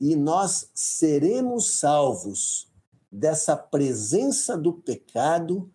[0.00, 2.68] E nós seremos salvos
[3.10, 5.68] dessa presença do pecado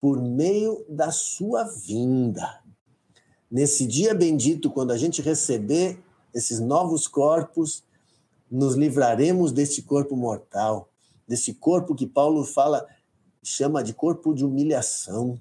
[0.00, 2.62] por meio da sua vinda.
[3.50, 6.00] Nesse dia bendito, quando a gente receber
[6.32, 7.82] esses novos corpos,
[8.52, 10.90] nos livraremos deste corpo mortal,
[11.26, 12.86] desse corpo que Paulo fala,
[13.42, 15.40] chama de corpo de humilhação,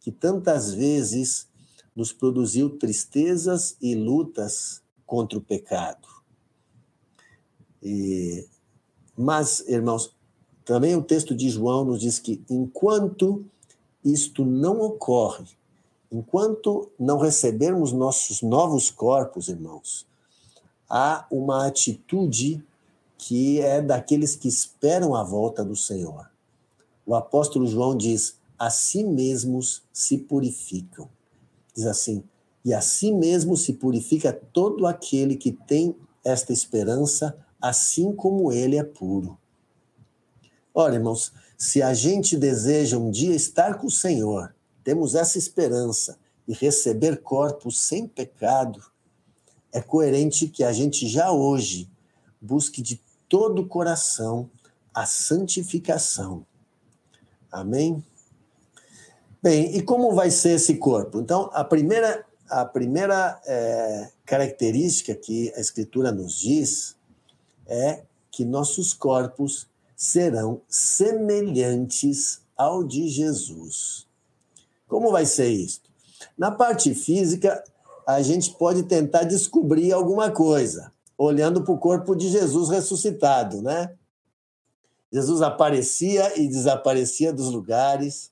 [0.00, 1.48] que tantas vezes
[1.94, 6.08] nos produziu tristezas e lutas contra o pecado.
[7.82, 8.48] E,
[9.14, 10.16] mas, irmãos,
[10.64, 13.44] também o texto de João nos diz que enquanto
[14.02, 15.44] isto não ocorre,
[16.10, 20.06] enquanto não recebermos nossos novos corpos, irmãos,
[20.88, 22.64] há uma atitude
[23.18, 26.30] que é daqueles que esperam a volta do Senhor.
[27.04, 31.08] O apóstolo João diz: a si mesmos se purificam.
[31.74, 32.24] Diz assim:
[32.64, 35.94] E assim mesmo se purifica todo aquele que tem
[36.24, 39.38] esta esperança, assim como ele é puro.
[40.74, 46.18] Ora, irmãos, se a gente deseja um dia estar com o Senhor, temos essa esperança
[46.46, 48.84] e receber corpos sem pecado,
[49.76, 51.86] é coerente que a gente já hoje
[52.40, 54.48] busque de todo o coração
[54.94, 56.46] a santificação.
[57.52, 58.02] Amém?
[59.42, 61.20] Bem, e como vai ser esse corpo?
[61.20, 66.96] Então, a primeira, a primeira é, característica que a Escritura nos diz
[67.66, 74.06] é que nossos corpos serão semelhantes ao de Jesus.
[74.88, 75.82] Como vai ser isso?
[76.38, 77.62] Na parte física,
[78.06, 83.94] a gente pode tentar descobrir alguma coisa, olhando para o corpo de Jesus ressuscitado, né?
[85.12, 88.30] Jesus aparecia e desaparecia dos lugares,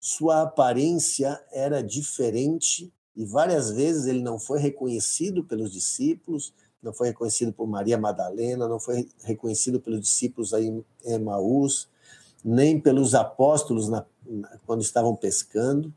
[0.00, 6.52] sua aparência era diferente e várias vezes ele não foi reconhecido pelos discípulos,
[6.82, 11.88] não foi reconhecido por Maria Madalena, não foi reconhecido pelos discípulos aí em Emaús,
[12.44, 15.92] nem pelos apóstolos na, na, quando estavam pescando.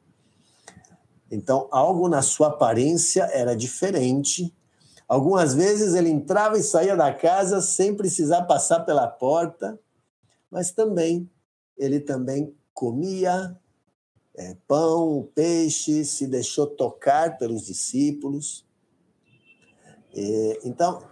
[1.31, 4.53] Então, algo na sua aparência era diferente.
[5.07, 9.79] Algumas vezes ele entrava e saía da casa sem precisar passar pela porta,
[10.49, 11.29] mas também
[11.77, 13.57] ele também comia
[14.35, 18.65] é, pão, peixe, se deixou tocar pelos discípulos.
[20.15, 21.03] É, então,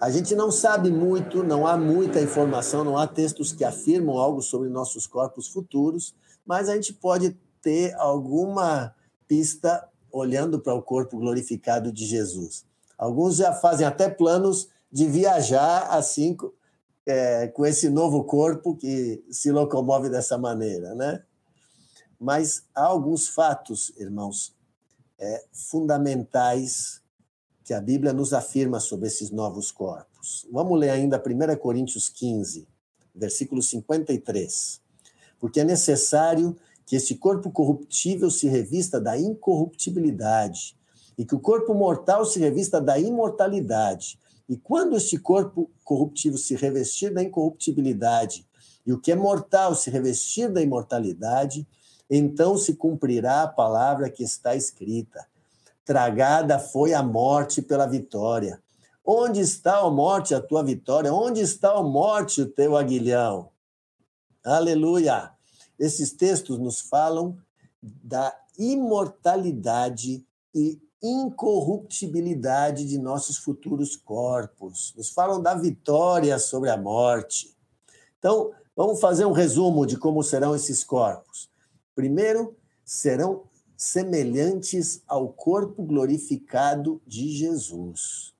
[0.00, 4.42] a gente não sabe muito, não há muita informação, não há textos que afirmam algo
[4.42, 6.14] sobre nossos corpos futuros,
[6.44, 8.94] mas a gente pode ter alguma
[9.26, 12.64] pista olhando para o corpo glorificado de Jesus.
[12.96, 16.36] Alguns já fazem até planos de viajar assim
[17.04, 21.22] é, com esse novo corpo que se locomove dessa maneira, né?
[22.18, 24.54] Mas há alguns fatos, irmãos,
[25.18, 27.02] é, fundamentais
[27.62, 30.46] que a Bíblia nos afirma sobre esses novos corpos.
[30.50, 32.66] Vamos ler ainda 1 Coríntios 15,
[33.14, 34.80] versículo 53.
[35.38, 36.56] Porque é necessário
[36.86, 40.76] que este corpo corruptível se revista da incorruptibilidade
[41.18, 44.18] e que o corpo mortal se revista da imortalidade.
[44.48, 48.46] E quando este corpo corruptível se revestir da incorruptibilidade
[48.86, 51.66] e o que é mortal se revestir da imortalidade,
[52.08, 55.26] então se cumprirá a palavra que está escrita
[55.86, 58.60] Tragada foi a morte pela vitória.
[59.04, 61.14] Onde está, a morte, a tua vitória?
[61.14, 63.50] Onde está, a morte, o teu aguilhão?
[64.44, 65.35] Aleluia!
[65.78, 67.36] Esses textos nos falam
[67.82, 74.94] da imortalidade e incorruptibilidade de nossos futuros corpos.
[74.96, 77.54] Nos falam da vitória sobre a morte.
[78.18, 81.50] Então, vamos fazer um resumo de como serão esses corpos.
[81.94, 83.44] Primeiro, serão
[83.76, 88.34] semelhantes ao corpo glorificado de Jesus.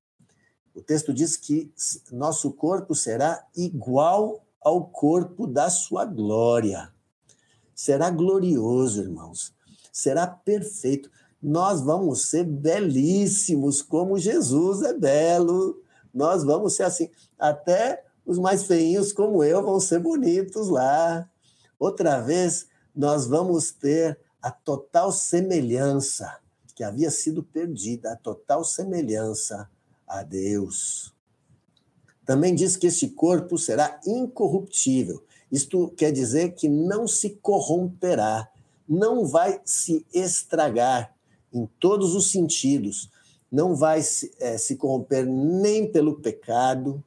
[0.75, 1.73] O texto diz que
[2.11, 6.93] nosso corpo será igual ao corpo da sua glória.
[7.77, 9.55] Será glorioso, irmãos.
[9.93, 11.11] Será perfeito.
[11.43, 15.83] Nós vamos ser belíssimos, como Jesus é belo.
[16.13, 17.11] Nós vamos ser assim.
[17.39, 21.29] Até os mais feinhos, como eu, vão ser bonitos lá.
[21.79, 26.39] Outra vez, nós vamos ter a total semelhança
[26.75, 29.69] que havia sido perdida, a total semelhança
[30.07, 31.15] a Deus.
[32.25, 35.23] Também diz que este corpo será incorruptível.
[35.51, 38.49] Isto quer dizer que não se corromperá,
[38.89, 41.15] não vai se estragar
[41.53, 43.11] em todos os sentidos,
[43.51, 47.03] não vai se, é, se corromper nem pelo pecado,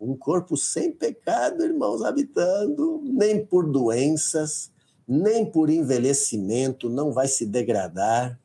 [0.00, 4.70] um corpo sem pecado, irmãos, habitando, nem por doenças,
[5.06, 8.38] nem por envelhecimento, não vai se degradar.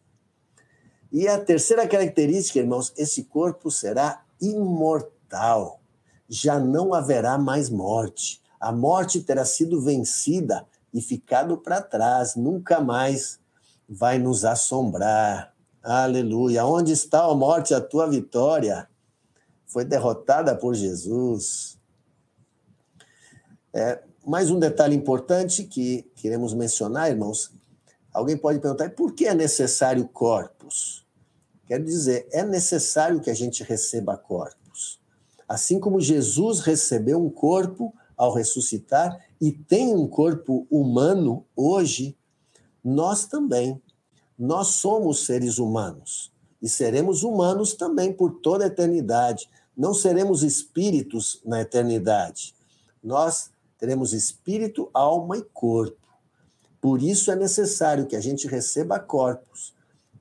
[1.11, 5.79] E a terceira característica, irmãos, esse corpo será imortal.
[6.27, 8.41] Já não haverá mais morte.
[8.63, 13.37] A morte terá sido vencida e ficado para trás, nunca mais
[13.89, 15.53] vai nos assombrar.
[15.83, 16.65] Aleluia.
[16.65, 18.87] Onde está a morte, a tua vitória?
[19.65, 21.77] Foi derrotada por Jesus.
[23.73, 27.51] É, mais um detalhe importante que queremos mencionar, irmãos.
[28.13, 31.05] Alguém pode perguntar por que é necessário corpos?
[31.65, 35.01] Quero dizer, é necessário que a gente receba corpos.
[35.49, 37.93] Assim como Jesus recebeu um corpo
[38.23, 42.15] ao ressuscitar e tem um corpo humano hoje,
[42.83, 43.81] nós também.
[44.39, 49.49] Nós somos seres humanos e seremos humanos também por toda a eternidade.
[49.75, 52.55] Não seremos espíritos na eternidade.
[53.03, 55.97] Nós teremos espírito, alma e corpo.
[56.79, 59.73] Por isso é necessário que a gente receba corpos,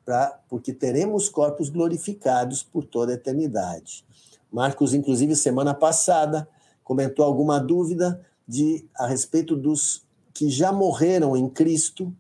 [0.05, 4.05] pra, porque teremos corpos glorificados por toda a eternidade.
[4.51, 6.49] Marcos, inclusive, semana passada,
[6.83, 10.05] comentou alguma dúvida de a respeito dos
[10.35, 12.15] que já morreram em Cristo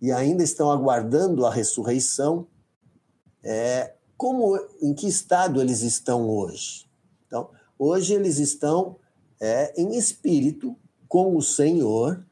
[0.00, 2.46] e ainda estão aguardando a ressurreição.
[3.42, 6.86] É, como, em que estado eles estão hoje?
[7.26, 8.96] Então, hoje eles estão
[9.40, 10.76] é, em espírito
[11.08, 12.24] com o Senhor,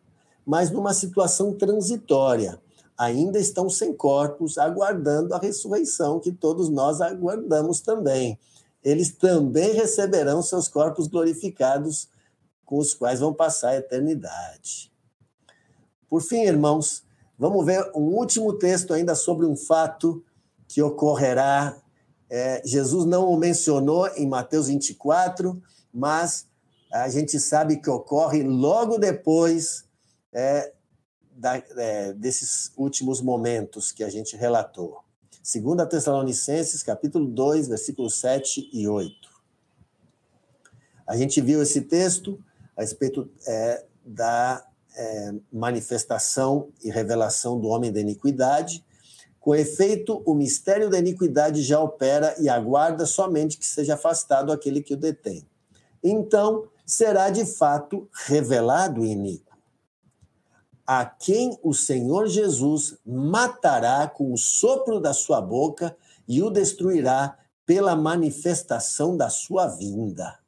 [0.44, 2.60] mas numa situação transitória.
[2.98, 8.38] Ainda estão sem corpos, aguardando a ressurreição que todos nós aguardamos também.
[8.82, 12.08] Eles também receberão seus corpos glorificados,
[12.64, 14.90] com os quais vão passar a eternidade.
[16.08, 17.04] Por fim, irmãos,
[17.38, 20.24] vamos ver um último texto ainda sobre um fato
[20.66, 21.76] que ocorrerá.
[22.28, 25.62] É, Jesus não o mencionou em Mateus 24,
[25.92, 26.46] mas
[26.92, 29.84] a gente sabe que ocorre logo depois
[30.32, 30.72] é,
[31.30, 35.02] da, é, desses últimos momentos que a gente relatou.
[35.42, 39.28] 2 Tessalonicenses, capítulo 2, versículos 7 e 8.
[41.04, 42.38] A gente viu esse texto
[42.76, 44.64] a respeito é, da
[44.96, 48.84] é, manifestação e revelação do homem da iniquidade.
[49.40, 54.80] Com efeito, o mistério da iniquidade já opera e aguarda somente que seja afastado aquele
[54.80, 55.44] que o detém.
[56.04, 59.51] Então, será de fato revelado o iníquo,
[61.00, 65.96] a quem o Senhor Jesus matará com o sopro da sua boca
[66.28, 70.38] e o destruirá pela manifestação da sua vinda.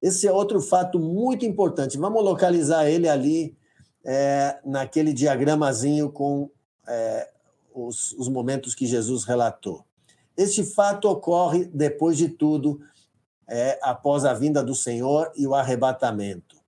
[0.00, 1.98] Esse é outro fato muito importante.
[1.98, 3.54] Vamos localizar ele ali
[4.02, 6.50] é, naquele diagramazinho com
[6.88, 7.28] é,
[7.74, 9.84] os, os momentos que Jesus relatou.
[10.34, 12.80] Este fato ocorre, depois de tudo,
[13.46, 16.61] é, após a vinda do Senhor e o arrebatamento.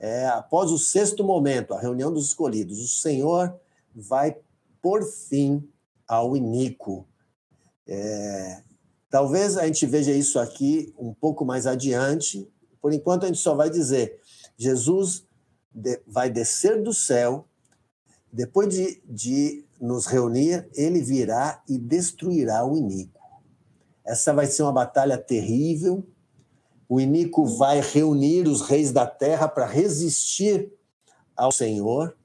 [0.00, 3.58] É, após o sexto momento, a reunião dos escolhidos, o Senhor
[3.94, 4.36] vai
[4.80, 5.68] por fim
[6.06, 7.06] ao iníquo.
[7.86, 8.62] É,
[9.10, 12.48] talvez a gente veja isso aqui um pouco mais adiante,
[12.80, 14.20] por enquanto, a gente só vai dizer:
[14.56, 15.26] Jesus
[16.06, 17.46] vai descer do céu,
[18.32, 23.20] depois de, de nos reunir, ele virá e destruirá o iníquo.
[24.04, 26.06] Essa vai ser uma batalha terrível.
[26.88, 30.72] O iníquo vai reunir os reis da terra para resistir
[31.36, 32.16] ao Senhor,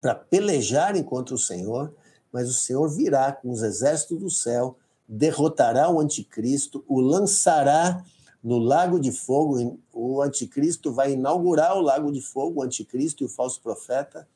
[0.00, 1.94] para pelejarem contra o Senhor,
[2.32, 4.76] mas o Senhor virá com os exércitos do céu,
[5.08, 8.04] derrotará o anticristo, o lançará
[8.42, 13.26] no Lago de Fogo, o anticristo vai inaugurar o Lago de Fogo, o anticristo e
[13.26, 14.28] o falso profeta,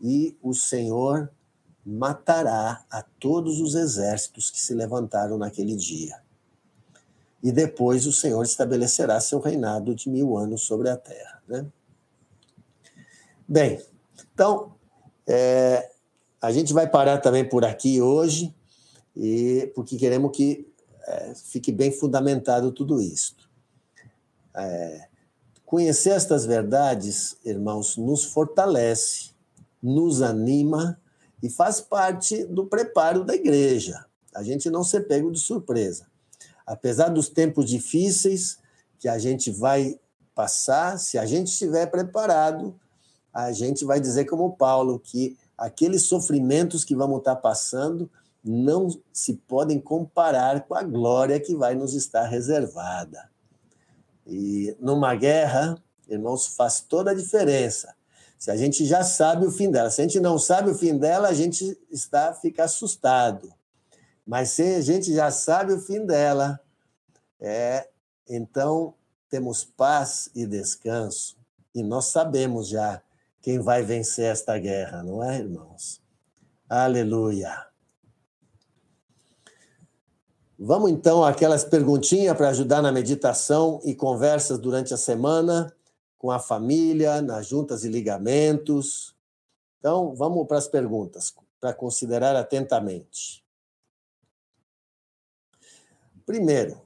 [0.00, 1.30] e o Senhor
[1.84, 6.27] matará a todos os exércitos que se levantaram naquele dia.
[7.42, 11.42] E depois o Senhor estabelecerá seu reinado de mil anos sobre a terra.
[11.46, 11.66] Né?
[13.46, 13.80] Bem,
[14.34, 14.74] então,
[15.26, 15.90] é,
[16.40, 18.54] a gente vai parar também por aqui hoje,
[19.16, 20.66] e porque queremos que
[21.06, 23.36] é, fique bem fundamentado tudo isso.
[24.54, 25.08] É,
[25.64, 29.30] conhecer estas verdades, irmãos, nos fortalece,
[29.82, 31.00] nos anima
[31.42, 34.04] e faz parte do preparo da igreja.
[34.34, 36.06] A gente não ser pego de surpresa.
[36.68, 38.58] Apesar dos tempos difíceis
[38.98, 39.98] que a gente vai
[40.34, 42.78] passar, se a gente estiver preparado,
[43.32, 48.10] a gente vai dizer como Paulo que aqueles sofrimentos que vamos estar passando
[48.44, 53.30] não se podem comparar com a glória que vai nos estar reservada.
[54.26, 57.94] E numa guerra, irmãos, faz toda a diferença.
[58.38, 60.98] Se a gente já sabe o fim dela, se a gente não sabe o fim
[60.98, 63.57] dela, a gente está fica assustado.
[64.28, 66.60] Mas se a gente já sabe o fim dela,
[67.40, 67.88] é,
[68.28, 68.92] então
[69.30, 71.34] temos paz e descanso.
[71.74, 73.00] E nós sabemos já
[73.40, 76.02] quem vai vencer esta guerra, não é, irmãos?
[76.68, 77.68] Aleluia.
[80.58, 85.74] Vamos então àquelas perguntinhas para ajudar na meditação e conversas durante a semana
[86.18, 89.16] com a família, nas juntas e ligamentos.
[89.78, 93.47] Então, vamos para as perguntas, para considerar atentamente.
[96.28, 96.78] Primeiro,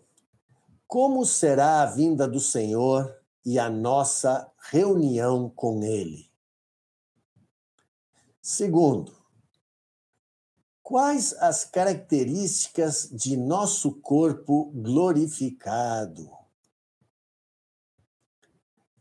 [0.86, 3.12] como será a vinda do Senhor
[3.44, 6.30] e a nossa reunião com Ele?
[8.40, 9.12] Segundo,
[10.80, 16.30] Quais as características de nosso corpo glorificado?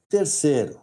[0.08, 0.80] Terceiro,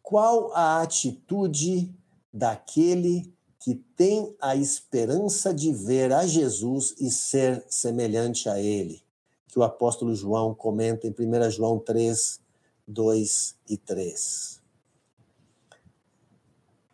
[0.00, 1.94] qual a atitude
[2.32, 3.33] daquele
[3.64, 9.02] que tem a esperança de ver a Jesus e ser semelhante a ele?
[9.48, 12.40] Que o apóstolo João comenta em 1 João 3,
[12.86, 14.60] 2 e 3.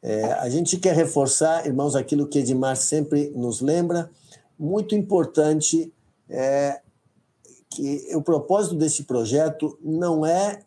[0.01, 4.09] É, a gente quer reforçar, irmãos, aquilo que Edmar sempre nos lembra,
[4.57, 5.93] muito importante
[6.29, 6.81] é
[7.69, 10.63] que o propósito desse projeto não é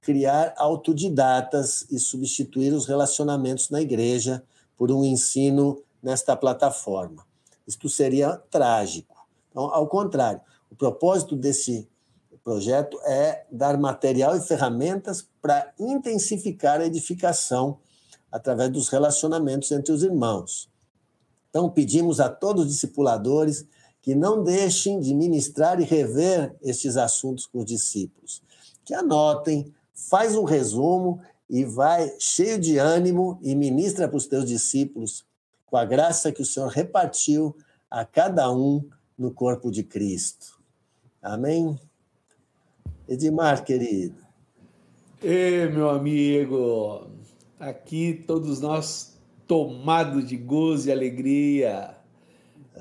[0.00, 4.40] criar autodidatas e substituir os relacionamentos na igreja
[4.82, 7.24] por um ensino nesta plataforma.
[7.64, 9.14] Isto seria trágico.
[9.48, 11.88] Então, ao contrário, o propósito desse
[12.42, 17.78] projeto é dar material e ferramentas para intensificar a edificação
[18.28, 20.68] através dos relacionamentos entre os irmãos.
[21.48, 23.64] Então, pedimos a todos os discipuladores
[24.02, 28.42] que não deixem de ministrar e rever estes assuntos com os discípulos,
[28.84, 31.20] que anotem, faz um resumo
[31.52, 35.22] e vai cheio de ânimo e ministra para os teus discípulos
[35.66, 37.54] com a graça que o Senhor repartiu
[37.90, 38.88] a cada um
[39.18, 40.58] no corpo de Cristo.
[41.20, 41.78] Amém?
[43.06, 44.16] Edmar, querido.
[45.22, 47.10] Ei, meu amigo,
[47.60, 51.94] aqui todos nós tomados de gozo e alegria.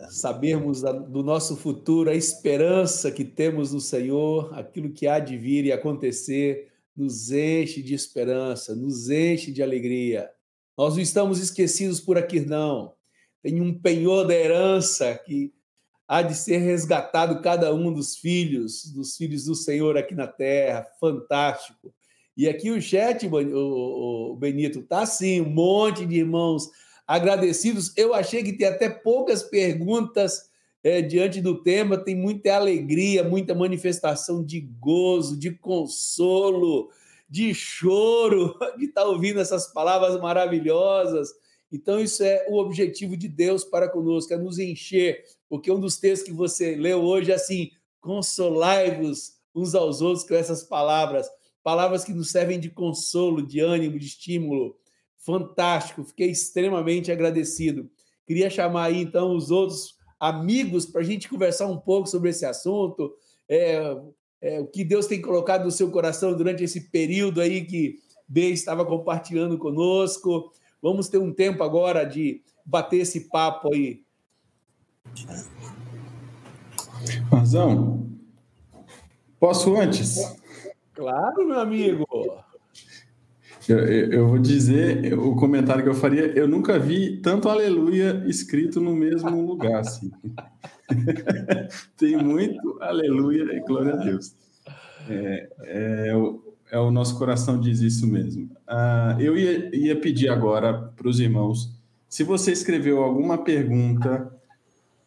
[0.10, 5.66] sabermos do nosso futuro, a esperança que temos no Senhor, aquilo que há de vir
[5.66, 10.30] e acontecer, nos enche de esperança, nos enche de alegria.
[10.78, 12.94] Nós não estamos esquecidos por aqui, não.
[13.42, 15.54] Tem um penhor da herança que
[16.08, 20.86] há de ser resgatado cada um dos filhos, dos filhos do Senhor aqui na terra.
[21.00, 21.94] Fantástico.
[22.36, 26.70] E aqui o chat, o Benito, tá assim, um monte de irmãos
[27.08, 27.94] agradecidos.
[27.98, 30.51] Eu achei que tem até poucas perguntas
[30.84, 36.90] é, diante do tema, tem muita alegria, muita manifestação de gozo, de consolo,
[37.30, 41.30] de choro, de estar tá ouvindo essas palavras maravilhosas.
[41.72, 45.98] Então, isso é o objetivo de Deus para conosco, é nos encher, porque um dos
[45.98, 47.72] textos que você leu hoje é assim:
[48.02, 51.30] consolai-vos uns aos outros com essas palavras,
[51.64, 54.76] palavras que nos servem de consolo, de ânimo, de estímulo.
[55.18, 57.90] Fantástico, fiquei extremamente agradecido.
[58.26, 62.46] Queria chamar aí, então, os outros amigos para a gente conversar um pouco sobre esse
[62.46, 63.12] assunto,
[63.50, 63.98] é,
[64.40, 67.96] é, o que Deus tem colocado no seu coração durante esse período aí que
[68.28, 70.54] B estava compartilhando conosco.
[70.80, 74.04] Vamos ter um tempo agora de bater esse papo aí.
[77.32, 78.08] Razão.
[79.40, 80.20] Posso antes?
[80.94, 82.06] Claro, meu amigo.
[83.68, 86.26] Eu, eu, vou dizer o comentário que eu faria.
[86.28, 89.82] Eu nunca vi tanto aleluia escrito no mesmo lugar.
[89.82, 90.12] Assim.
[91.98, 94.36] Tem muito aleluia e glória a Deus.
[95.08, 98.50] É, é, o, é, o nosso coração diz isso mesmo.
[98.68, 101.72] Ah, eu ia, ia pedir agora para os irmãos,
[102.10, 104.32] se você escreveu alguma pergunta,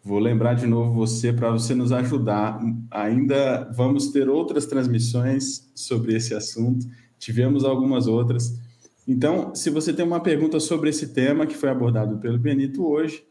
[0.02, 2.60] vou lembrar de novo você para você nos ajudar.
[2.90, 6.86] Ainda vamos ter outras transmissões sobre esse assunto
[7.18, 8.58] tivemos algumas outras.
[9.06, 13.24] Então, se você tem uma pergunta sobre esse tema que foi abordado pelo Benito hoje,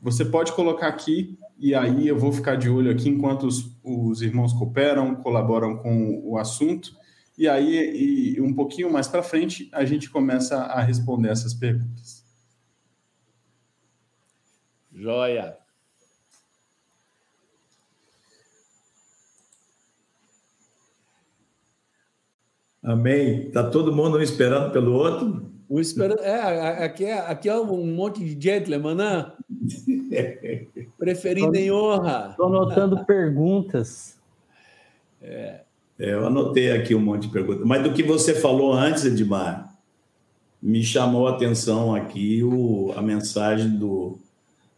[0.00, 4.22] você pode colocar aqui e aí eu vou ficar de olho aqui enquanto os, os
[4.22, 6.94] irmãos cooperam, colaboram com o assunto.
[7.36, 12.24] E aí, e um pouquinho mais para frente, a gente começa a responder essas perguntas.
[14.92, 15.65] Joia!
[22.86, 23.48] Amém.
[23.48, 25.50] Está todo mundo um esperando pelo outro?
[25.68, 29.32] O esperando, é, aqui é, aqui é um monte de gentleman, né?
[30.96, 32.28] Preferido em honra.
[32.30, 34.16] Estou anotando perguntas.
[35.20, 35.62] É.
[35.98, 36.14] é.
[36.14, 37.66] Eu anotei aqui um monte de perguntas.
[37.66, 39.76] Mas do que você falou antes, Edmar,
[40.62, 44.16] me chamou a atenção aqui o, a mensagem do,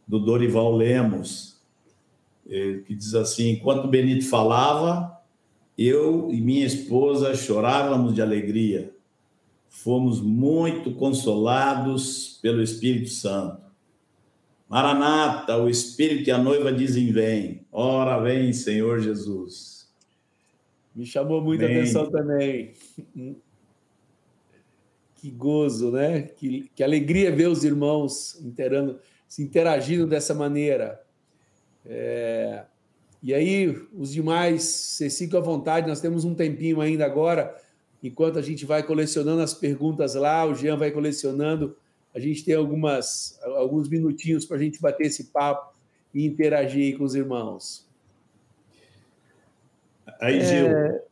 [0.06, 1.58] do Dorival Lemos,
[2.48, 5.17] eh, que diz assim: enquanto Benito falava,
[5.78, 8.92] eu e minha esposa chorávamos de alegria.
[9.68, 13.62] Fomos muito consolados pelo Espírito Santo.
[14.68, 17.64] Maranata, o Espírito e a noiva dizem: Vem.
[17.70, 19.88] Ora, vem, Senhor Jesus.
[20.94, 21.76] Me chamou muita vem.
[21.76, 22.72] atenção também.
[25.14, 26.22] Que gozo, né?
[26.22, 31.00] Que, que alegria ver os irmãos interando, se interagindo dessa maneira.
[31.86, 32.64] É,
[33.22, 37.56] e aí, os demais, vocês ficam à vontade, nós temos um tempinho ainda agora,
[38.02, 41.76] enquanto a gente vai colecionando as perguntas lá, o Jean vai colecionando,
[42.14, 45.74] a gente tem algumas, alguns minutinhos para a gente bater esse papo
[46.14, 47.86] e interagir com os irmãos.
[50.20, 50.66] Aí, Gil.
[50.66, 51.02] É,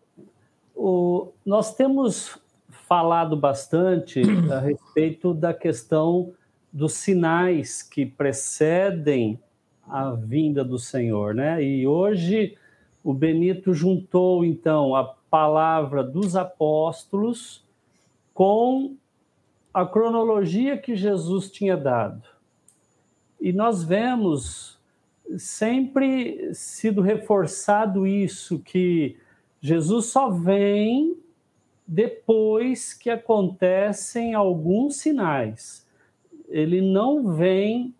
[0.75, 2.39] o, nós temos
[2.87, 6.33] falado bastante a respeito da questão
[6.73, 9.41] dos sinais que precedem
[9.89, 11.62] a vinda do Senhor, né?
[11.62, 12.57] E hoje
[13.03, 17.64] o Benito juntou então a palavra dos apóstolos
[18.34, 18.97] com
[19.72, 22.22] a cronologia que Jesus tinha dado.
[23.41, 24.78] E nós vemos
[25.39, 29.16] sempre sido reforçado isso que
[29.61, 31.16] Jesus só vem
[31.87, 35.87] depois que acontecem alguns sinais.
[36.49, 37.95] Ele não vem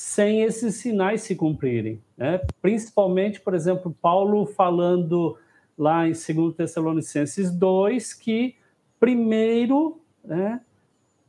[0.00, 2.00] sem esses sinais se cumprirem.
[2.16, 2.40] Né?
[2.62, 5.36] Principalmente, por exemplo, Paulo falando
[5.76, 8.56] lá em 2 Tessalonicenses 2 que
[8.98, 10.62] primeiro, né,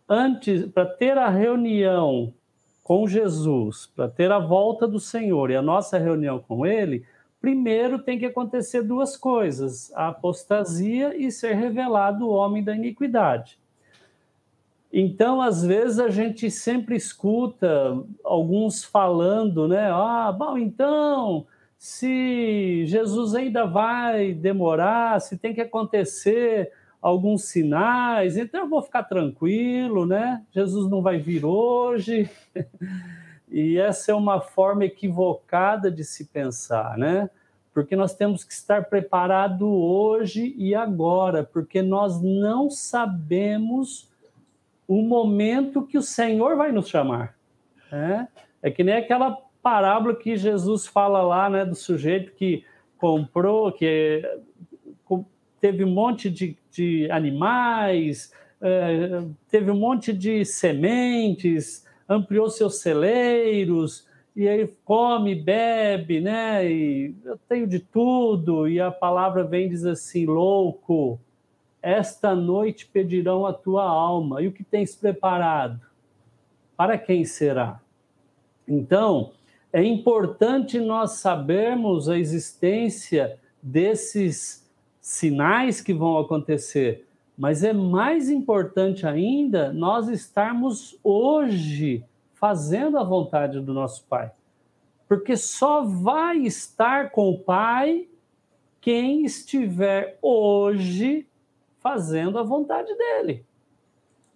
[0.07, 2.33] antes, para ter a reunião
[2.81, 7.05] com Jesus, para ter a volta do Senhor e a nossa reunião com Ele,
[7.41, 13.59] primeiro tem que acontecer duas coisas: a apostasia e ser revelado o homem da iniquidade.
[14.93, 19.89] Então, às vezes, a gente sempre escuta alguns falando, né?
[19.89, 26.71] Ah, bom, então, se Jesus ainda vai demorar, se tem que acontecer
[27.01, 30.43] alguns sinais, então eu vou ficar tranquilo, né?
[30.51, 32.29] Jesus não vai vir hoje.
[33.53, 37.29] E essa é uma forma equivocada de se pensar, né?
[37.73, 44.09] Porque nós temos que estar preparado hoje e agora, porque nós não sabemos
[44.91, 47.33] o momento que o Senhor vai nos chamar.
[47.89, 48.27] Né?
[48.61, 52.65] É que nem aquela parábola que Jesus fala lá, né, do sujeito que
[52.97, 54.21] comprou, que
[55.61, 64.05] teve um monte de, de animais, é, teve um monte de sementes, ampliou seus celeiros,
[64.35, 66.69] e aí come, bebe, né?
[66.69, 71.17] E eu tenho de tudo, e a palavra vem diz assim: louco,
[71.81, 75.81] esta noite pedirão a tua alma, e o que tens preparado?
[76.77, 77.79] Para quem será?
[78.67, 79.31] Então,
[79.73, 84.69] é importante nós sabermos a existência desses
[84.99, 87.07] sinais que vão acontecer,
[87.37, 92.03] mas é mais importante ainda nós estarmos hoje
[92.33, 94.31] fazendo a vontade do nosso Pai.
[95.07, 98.07] Porque só vai estar com o Pai
[98.79, 101.27] quem estiver hoje
[101.81, 103.43] fazendo a vontade dele.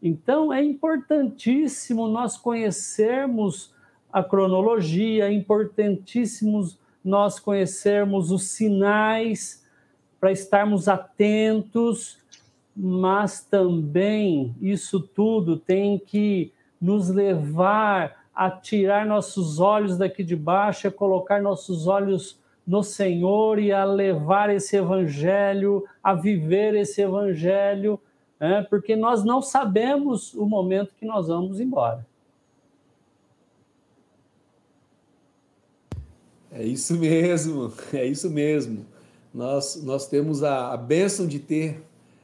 [0.02, 3.74] Então é importantíssimo nós conhecermos
[4.12, 6.68] a cronologia, é importantíssimo
[7.04, 9.64] nós conhecermos os sinais
[10.20, 12.18] para estarmos atentos,
[12.76, 20.88] mas também isso tudo tem que nos levar a tirar nossos olhos daqui de baixo,
[20.88, 28.00] a colocar nossos olhos no Senhor e a levar esse evangelho, a viver esse evangelho,
[28.40, 28.66] né?
[28.70, 32.06] porque nós não sabemos o momento que nós vamos embora.
[36.52, 38.86] É isso mesmo, é isso mesmo
[39.36, 41.84] nós, nós temos a, a bênção de ter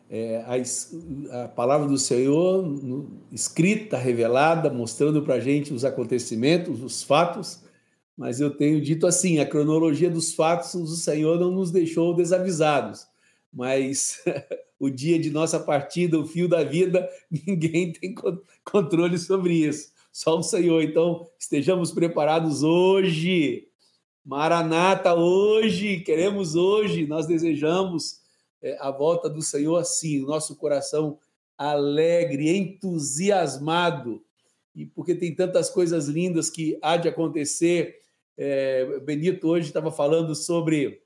[0.09, 6.81] é, a, a, palavra do Senhor no, escrita, revelada, mostrando para a gente os acontecimentos,
[6.81, 7.59] os fatos,
[8.18, 13.07] mas eu tenho dito assim: a cronologia dos fatos o Senhor não nos deixou desavisados,
[13.51, 14.24] mas
[14.80, 18.16] o dia de nossa partida, o fio da vida, ninguém tem
[18.64, 20.82] controle sobre isso, só o Senhor.
[20.82, 23.68] Então, estejamos preparados hoje
[24.24, 28.20] Maranata, hoje, queremos hoje, nós desejamos
[28.62, 31.18] é, a volta do Senhor assim, nosso coração
[31.57, 34.24] alegre, entusiasmado,
[34.76, 38.01] e porque tem tantas coisas lindas que há de acontecer.
[38.43, 41.03] É, Benito hoje estava falando sobre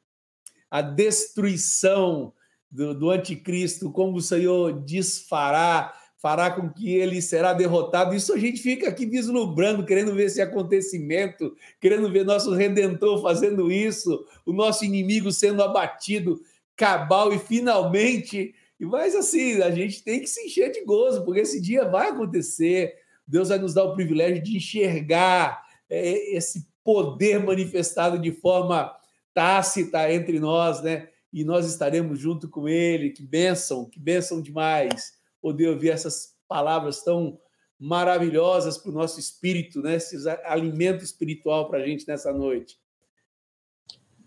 [0.71, 2.31] a destruição
[2.71, 8.15] do, do anticristo, como o Senhor desfará fará com que ele será derrotado.
[8.15, 13.69] Isso a gente fica aqui vislumbrando, querendo ver esse acontecimento, querendo ver nosso redentor fazendo
[13.69, 16.39] isso, o nosso inimigo sendo abatido,
[16.73, 18.55] cabal e finalmente.
[18.79, 22.95] Mas assim, a gente tem que se encher de gozo, porque esse dia vai acontecer.
[23.27, 28.95] Deus vai nos dar o privilégio de enxergar é, esse poder manifestado de forma
[29.33, 31.09] tácita entre nós, né?
[31.33, 33.09] E nós estaremos junto com ele.
[33.09, 37.39] Que bênção, que bênção demais poder ouvir essas palavras tão
[37.77, 39.95] maravilhosas para o nosso espírito, né?
[39.95, 40.15] Esse
[40.45, 42.77] alimento espiritual para a gente nessa noite.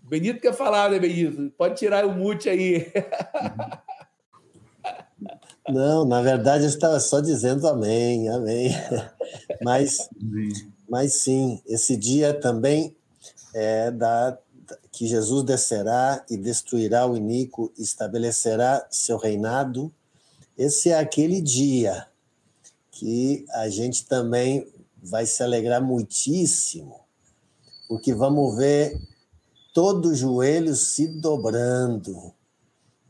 [0.03, 1.51] Benito quer falar, né, Benito?
[1.57, 2.91] Pode tirar o mute aí.
[5.69, 8.71] Não, na verdade eu estava só dizendo amém, amém.
[9.61, 10.09] Mas,
[10.89, 12.95] mas sim, esse dia também
[13.53, 14.37] é da
[14.91, 19.91] que Jesus descerá e destruirá o iníquo, estabelecerá seu reinado.
[20.57, 22.07] Esse é aquele dia
[22.91, 24.67] que a gente também
[25.01, 26.99] vai se alegrar muitíssimo,
[27.87, 28.99] porque vamos ver
[29.73, 32.33] todo joelho se dobrando,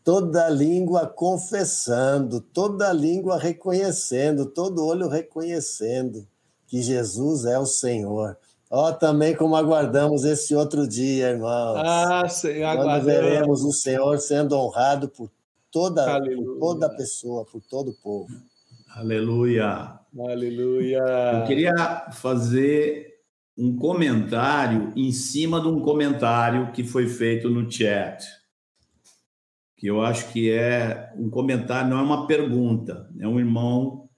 [0.03, 6.25] toda língua confessando, toda língua reconhecendo, todo olho reconhecendo
[6.69, 8.37] que Jesus é o Senhor.
[8.71, 11.81] Ó, oh, também como aguardamos esse outro dia, irmãos.
[11.83, 15.31] Ah, Senhor, Quando veremos o Senhor sendo honrado por
[15.71, 18.29] toda, por toda pessoa, por todo o povo.
[18.95, 19.99] Aleluia.
[20.17, 21.03] Aleluia.
[21.39, 21.73] Eu queria
[22.11, 23.15] fazer
[23.57, 28.23] um comentário em cima de um comentário que foi feito no chat.
[29.75, 33.09] Que eu acho que é um comentário, não é uma pergunta.
[33.19, 34.08] É um irmão,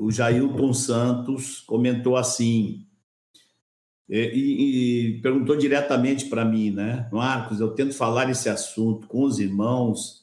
[0.00, 2.86] o Jailton Santos, comentou assim.
[4.08, 7.08] E, e perguntou diretamente para mim, né?
[7.12, 10.20] Marcos, eu tento falar esse assunto com os irmãos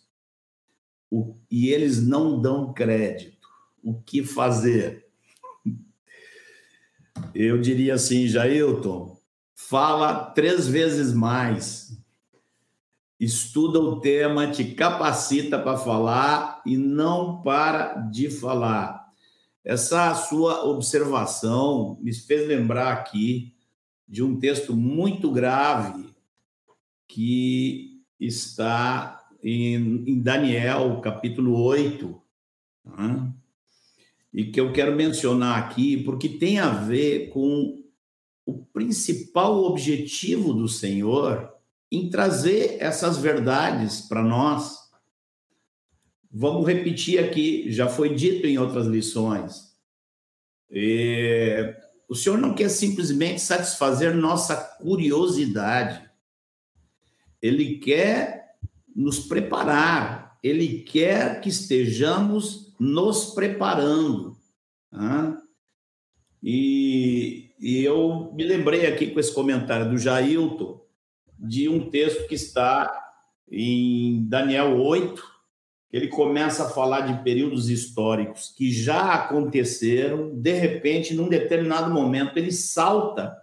[1.09, 3.47] o, e eles não dão crédito.
[3.81, 5.07] O que fazer?
[7.33, 9.17] Eu diria assim, Jailton,
[9.55, 11.97] fala três vezes mais.
[13.19, 19.06] Estuda o tema, te capacita para falar e não para de falar.
[19.67, 23.53] Essa sua observação me fez lembrar aqui
[24.07, 26.05] de um texto muito grave
[27.05, 32.21] que está em, Daniel, capítulo 8,
[32.85, 33.33] né?
[34.33, 37.83] e que eu quero mencionar aqui, porque tem a ver com
[38.45, 41.51] o principal objetivo do Senhor
[41.91, 44.86] em trazer essas verdades para nós
[46.31, 49.67] Vamos repetir aqui, já foi dito em outras lições.
[50.69, 51.73] E
[52.07, 56.07] o Senhor não quer simplesmente satisfazer nossa curiosidade.
[57.41, 58.57] Ele quer
[58.95, 64.37] nos preparar, ele quer que estejamos nos preparando.
[64.91, 65.37] Tá?
[66.41, 70.81] E, e eu me lembrei aqui com esse comentário do Jailton
[71.37, 72.91] de um texto que está
[73.49, 75.23] em Daniel 8,
[75.91, 82.37] ele começa a falar de períodos históricos que já aconteceram, de repente, num determinado momento,
[82.37, 83.37] ele salta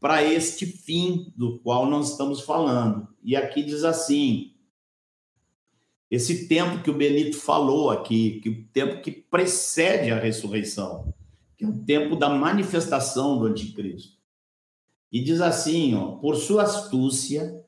[0.00, 3.08] para este fim do qual nós estamos falando.
[3.22, 4.54] E aqui diz assim:
[6.10, 11.12] esse tempo que o Benito falou aqui, que o tempo que precede a ressurreição,
[11.56, 14.16] que é o tempo da manifestação do anticristo.
[15.10, 17.64] E diz assim, ó, por sua astúcia,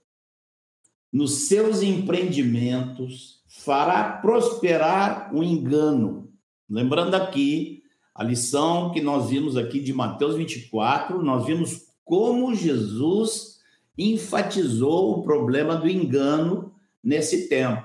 [1.13, 6.33] nos seus empreendimentos, fará prosperar o engano.
[6.69, 7.83] Lembrando aqui
[8.15, 13.59] a lição que nós vimos aqui de Mateus 24, nós vimos como Jesus
[13.99, 16.73] enfatizou o problema do engano
[17.03, 17.85] nesse tempo.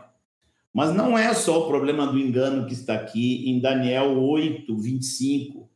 [0.71, 5.67] Mas não é só o problema do engano que está aqui em Daniel 8, 25.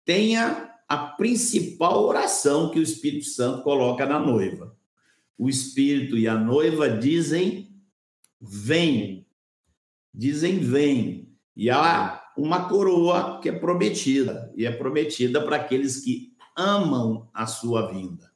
[0.05, 4.73] tenha a principal oração que o Espírito Santo coloca na noiva.
[5.37, 7.75] O Espírito e a noiva dizem:
[8.41, 9.27] vem.
[10.15, 11.37] Dizem: vem.
[11.57, 17.49] E há uma coroa que é prometida, e é prometida para aqueles que amam a
[17.49, 18.33] sua vinda.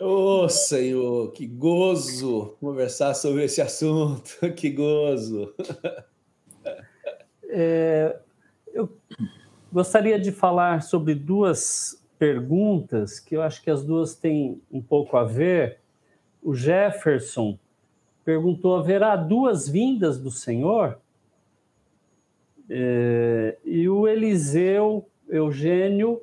[0.00, 5.54] Ô oh, Senhor, que gozo conversar sobre esse assunto, que gozo.
[7.48, 8.18] É,
[8.72, 8.90] eu
[9.72, 15.16] gostaria de falar sobre duas perguntas que eu acho que as duas têm um pouco
[15.16, 15.78] a ver.
[16.42, 17.56] O Jefferson
[18.24, 20.98] perguntou: haverá duas vindas do Senhor?
[22.68, 26.20] É, e o Eliseu Eugênio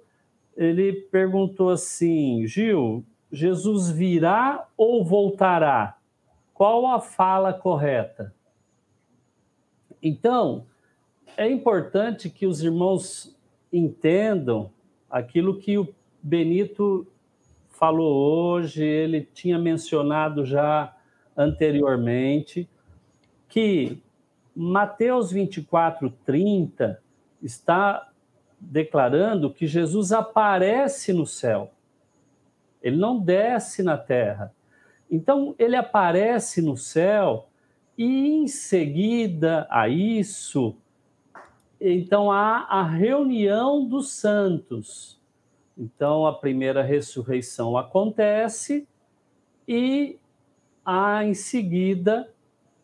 [0.57, 5.97] ele perguntou assim: Gil, Jesus virá ou voltará?
[6.53, 8.33] Qual a fala correta?
[10.01, 10.65] Então,
[11.37, 13.37] é importante que os irmãos
[13.71, 14.71] entendam
[15.09, 15.87] aquilo que o
[16.21, 17.07] Benito
[17.69, 20.95] falou hoje, ele tinha mencionado já
[21.35, 22.69] anteriormente,
[23.47, 24.01] que
[24.55, 27.01] Mateus 24, 30
[27.41, 28.09] está
[28.59, 31.71] declarando que Jesus aparece no céu.
[32.81, 34.53] Ele não desce na terra.
[35.09, 37.47] Então, ele aparece no céu
[37.97, 40.75] e, em seguida a isso,
[41.79, 45.19] então há a reunião dos santos.
[45.77, 48.87] Então, a primeira ressurreição acontece
[49.67, 50.17] e
[50.85, 52.31] há, em seguida,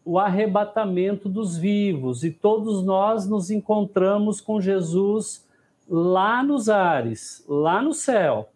[0.04, 5.46] o arrebatamento dos vivos, e todos nós nos encontramos com Jesus
[5.88, 8.50] lá nos ares, lá no céu.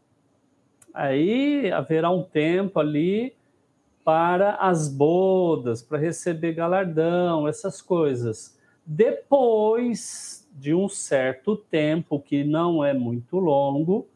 [0.94, 3.34] Aí haverá um tempo ali
[4.04, 8.58] para as bodas, para receber galardão, essas coisas.
[8.86, 14.08] Depois de um certo tempo, que não é muito longo,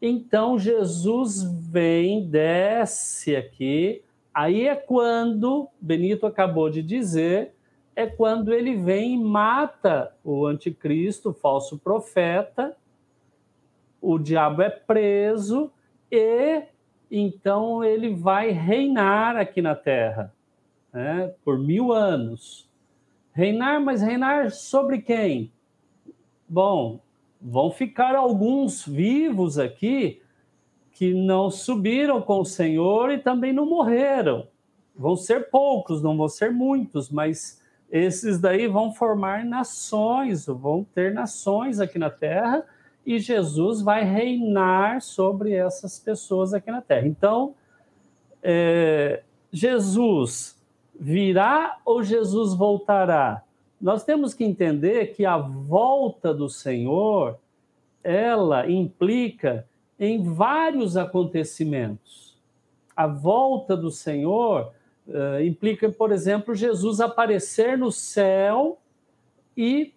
[0.00, 4.02] então Jesus vem, desce aqui.
[4.32, 7.52] Aí é quando, Benito acabou de dizer,
[7.94, 12.76] é quando ele vem e mata o anticristo, o falso profeta.
[14.00, 15.72] O diabo é preso
[16.10, 16.62] e
[17.10, 20.32] então ele vai reinar aqui na terra.
[20.92, 22.70] né, por mil anos.
[23.32, 25.52] Reinar, mas reinar sobre quem?
[26.48, 27.00] Bom,
[27.38, 30.22] vão ficar alguns vivos aqui
[30.92, 34.48] que não subiram com o Senhor e também não morreram.
[34.94, 41.12] Vão ser poucos, não vão ser muitos, mas esses daí vão formar nações, vão ter
[41.12, 42.64] nações aqui na terra
[43.06, 47.06] e Jesus vai reinar sobre essas pessoas aqui na terra.
[47.06, 47.54] Então,
[48.42, 50.60] é, Jesus
[50.98, 53.44] virá ou Jesus voltará?
[53.80, 57.38] Nós temos que entender que a volta do Senhor
[58.02, 59.66] ela implica
[59.98, 62.36] em vários acontecimentos.
[62.96, 64.72] A volta do Senhor
[65.06, 68.78] uh, implica, por exemplo, Jesus aparecer no céu
[69.56, 69.92] e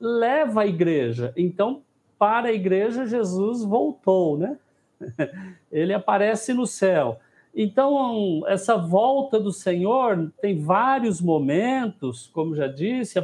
[0.00, 1.32] leva a igreja.
[1.36, 1.82] Então,
[2.18, 4.56] para a igreja, Jesus voltou, né?
[5.70, 7.18] Ele aparece no céu.
[7.54, 13.18] Então, essa volta do Senhor tem vários momentos, como já disse,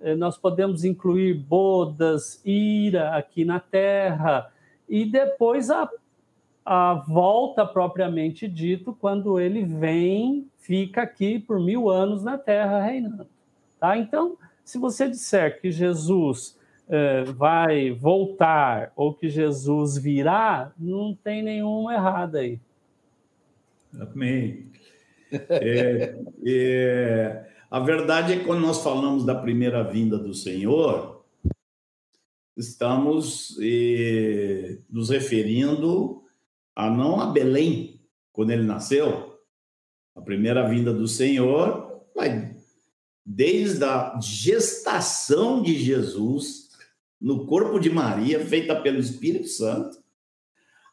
[0.00, 4.50] eh, nós podemos incluir bodas, ira aqui na terra,
[4.88, 5.88] e depois a,
[6.64, 13.26] a volta propriamente dito, quando ele vem, fica aqui por mil anos na terra reinando.
[13.78, 13.98] Tá?
[13.98, 16.58] Então, se você disser que Jesus
[17.36, 22.60] vai voltar ou que Jesus virá, não tem nenhum errado aí.
[23.98, 24.70] Amém.
[25.48, 31.24] É, é, a verdade é que quando nós falamos da primeira vinda do Senhor,
[32.56, 36.22] estamos é, nos referindo
[36.74, 38.00] a não a Belém,
[38.32, 39.38] quando ele nasceu.
[40.14, 42.56] A primeira vinda do Senhor vai
[43.24, 46.69] desde a gestação de Jesus
[47.20, 49.98] no corpo de Maria, feita pelo Espírito Santo,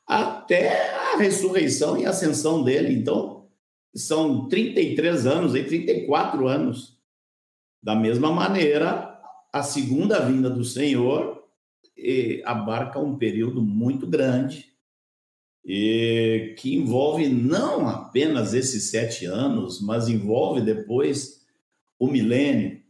[0.05, 2.93] até a ressurreição e ascensão dele.
[2.93, 3.47] Então,
[3.95, 6.97] são 33 anos e 34 anos.
[7.81, 9.17] Da mesma maneira,
[9.53, 11.43] a segunda vinda do Senhor
[12.45, 14.73] abarca um período muito grande,
[15.69, 21.45] e que envolve não apenas esses sete anos, mas envolve depois
[21.99, 22.81] o milênio.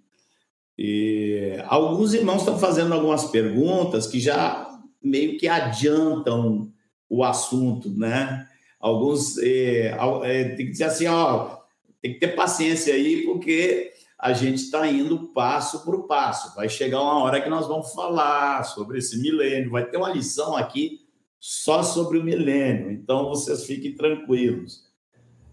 [0.78, 6.72] E alguns irmãos estão fazendo algumas perguntas que já meio que adiantam
[7.10, 8.48] o assunto, né?
[8.80, 11.58] Alguns é, é, tem que dizer assim, ó,
[12.02, 16.56] tem que ter paciência aí, porque a gente está indo passo por passo.
[16.56, 20.56] Vai chegar uma hora que nós vamos falar sobre esse milênio, vai ter uma lição
[20.56, 21.08] aqui
[21.40, 24.87] só sobre o milênio, então vocês fiquem tranquilos.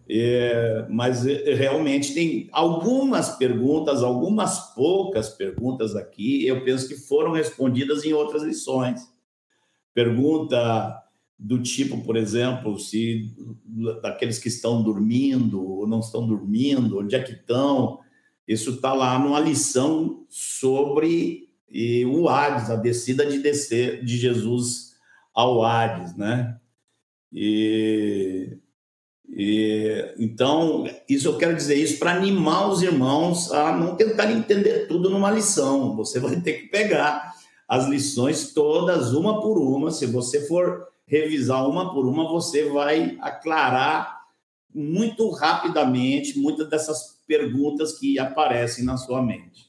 [0.09, 7.33] É, mas é, realmente tem algumas perguntas, algumas poucas perguntas aqui, eu penso que foram
[7.33, 9.01] respondidas em outras lições.
[9.95, 11.03] Pergunta
[11.39, 13.35] do tipo, por exemplo, se
[14.03, 18.01] daqueles que estão dormindo ou não estão dormindo, onde é que estão?
[18.47, 21.49] Isso está lá numa lição sobre
[22.07, 24.95] o Hades, a descida de descer de Jesus
[25.35, 26.59] ao Hades, né?
[27.33, 28.59] E,
[29.37, 34.87] e então isso eu quero dizer isso para animar os irmãos a não tentar entender
[34.87, 35.97] tudo numa lição.
[35.97, 37.35] Você vai ter que pegar
[37.69, 39.91] as lições todas uma por uma.
[39.91, 44.21] Se você for revisar uma por uma, você vai aclarar
[44.73, 49.69] muito rapidamente muitas dessas perguntas que aparecem na sua mente.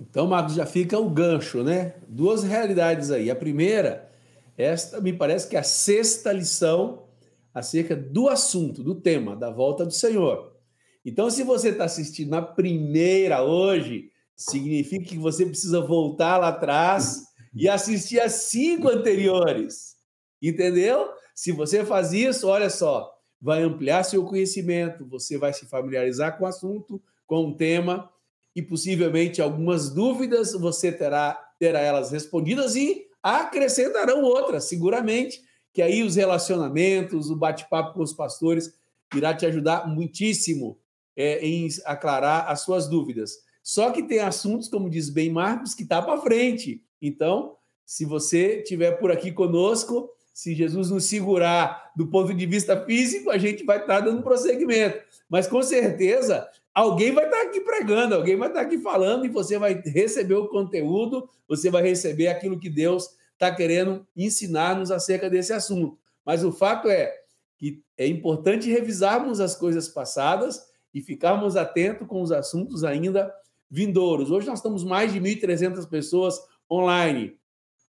[0.00, 1.94] Então, Marcos, já fica o gancho, né?
[2.08, 3.30] Duas realidades aí.
[3.30, 4.10] A primeira,
[4.56, 7.06] esta me parece que é a sexta lição
[7.54, 10.56] acerca do assunto, do tema, da volta do Senhor.
[11.04, 17.22] Então, se você está assistindo na primeira hoje, significa que você precisa voltar lá atrás
[17.54, 19.96] e assistir as cinco anteriores.
[20.40, 21.08] Entendeu?
[21.34, 26.44] Se você faz isso, olha só, vai ampliar seu conhecimento, você vai se familiarizar com
[26.44, 28.10] o assunto, com o tema,
[28.54, 35.40] e possivelmente algumas dúvidas você terá, terá elas respondidas e acrescentarão outras, seguramente,
[35.78, 38.74] que aí os relacionamentos, o bate-papo com os pastores
[39.14, 40.76] irá te ajudar muitíssimo
[41.16, 43.44] é, em aclarar as suas dúvidas.
[43.62, 46.82] Só que tem assuntos, como diz bem Marcos, que está para frente.
[47.00, 47.54] Então,
[47.86, 53.30] se você estiver por aqui conosco, se Jesus nos segurar do ponto de vista físico,
[53.30, 54.98] a gente vai estar dando prosseguimento.
[55.28, 59.56] Mas com certeza, alguém vai estar aqui pregando, alguém vai estar aqui falando e você
[59.56, 65.52] vai receber o conteúdo, você vai receber aquilo que Deus está querendo ensinar-nos acerca desse
[65.52, 65.96] assunto.
[66.26, 67.14] Mas o fato é
[67.56, 70.60] que é importante revisarmos as coisas passadas
[70.92, 73.32] e ficarmos atentos com os assuntos ainda
[73.70, 74.30] vindouros.
[74.30, 77.38] Hoje nós estamos mais de 1.300 pessoas online.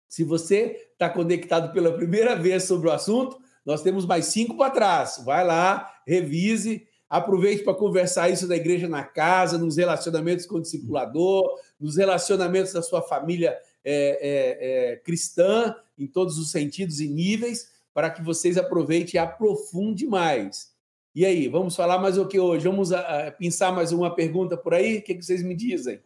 [0.07, 4.71] Se você está conectado pela primeira vez sobre o assunto, nós temos mais cinco para
[4.71, 5.23] trás.
[5.25, 10.63] Vai lá, revise, Aproveite para conversar isso da igreja na casa, nos relacionamentos com o
[10.63, 17.09] discipulador, nos relacionamentos da sua família é, é, é, cristã, em todos os sentidos e
[17.09, 20.75] níveis, para que vocês aproveitem e aprofundem mais.
[21.15, 22.69] E aí, vamos falar mais o que hoje?
[22.69, 24.99] Vamos a, a, pensar mais uma pergunta por aí?
[24.99, 26.01] O que, que vocês me dizem?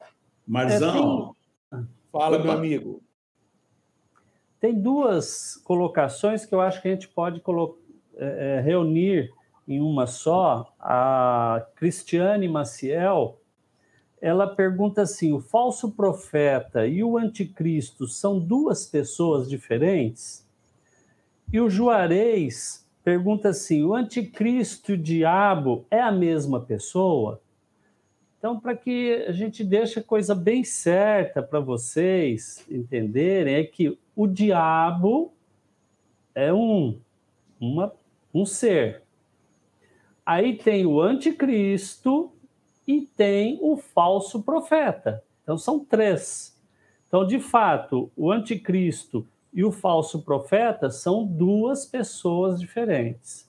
[0.47, 1.37] Marzão.
[1.73, 1.79] É,
[2.11, 2.45] Fala, Opa.
[2.45, 3.03] meu amigo.
[4.61, 7.43] Tem duas colocações que eu acho que a gente pode
[8.17, 9.31] é, reunir
[9.69, 10.73] em uma só.
[10.81, 13.39] A Cristiane Maciel,
[14.25, 20.49] ela pergunta assim: o falso profeta e o anticristo são duas pessoas diferentes?
[21.53, 27.39] E o Juarez pergunta assim: o anticristo e o diabo é a mesma pessoa?
[28.39, 33.99] Então, para que a gente deixe a coisa bem certa para vocês entenderem, é que
[34.17, 35.35] o diabo
[36.35, 36.99] é um,
[37.61, 37.93] uma,
[38.33, 39.03] um ser.
[40.25, 42.34] Aí tem o anticristo
[42.87, 45.23] e tem o falso profeta.
[45.43, 46.59] Então, são três.
[47.09, 53.49] Então, de fato, o anticristo e o falso profeta são duas pessoas diferentes.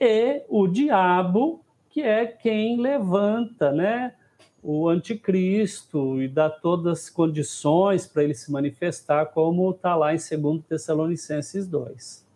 [0.00, 4.14] E o diabo, que é quem levanta, né?
[4.68, 10.18] o anticristo e dá todas as condições para ele se manifestar, como está lá em
[10.18, 12.26] 2 Tessalonicenses 2.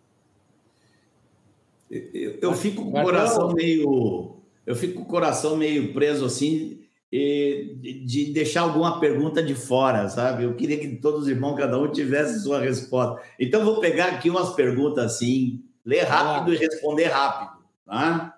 [1.89, 4.37] Eu, eu fico com o coração meio.
[4.65, 6.81] Eu fico com o coração meio preso assim
[7.11, 10.45] de deixar alguma pergunta de fora, sabe?
[10.45, 13.21] Eu queria que todos os irmãos, cada um tivesse sua resposta.
[13.37, 16.55] Então, vou pegar aqui umas perguntas assim, ler rápido ah.
[16.55, 18.37] e responder rápido, tá?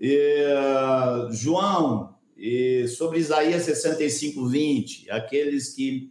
[0.00, 6.10] E, uh, João, e sobre Isaías 65, 20, aqueles que,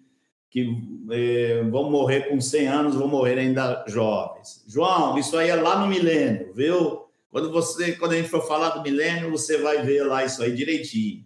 [0.50, 0.74] que
[1.12, 4.64] é, vão morrer com 100 anos vão morrer ainda jovens.
[4.70, 7.03] João, isso aí é lá no milênio, viu?
[7.34, 10.56] Quando, você, quando a gente for falar do milênio, você vai ver lá isso aí
[10.56, 11.26] direitinho.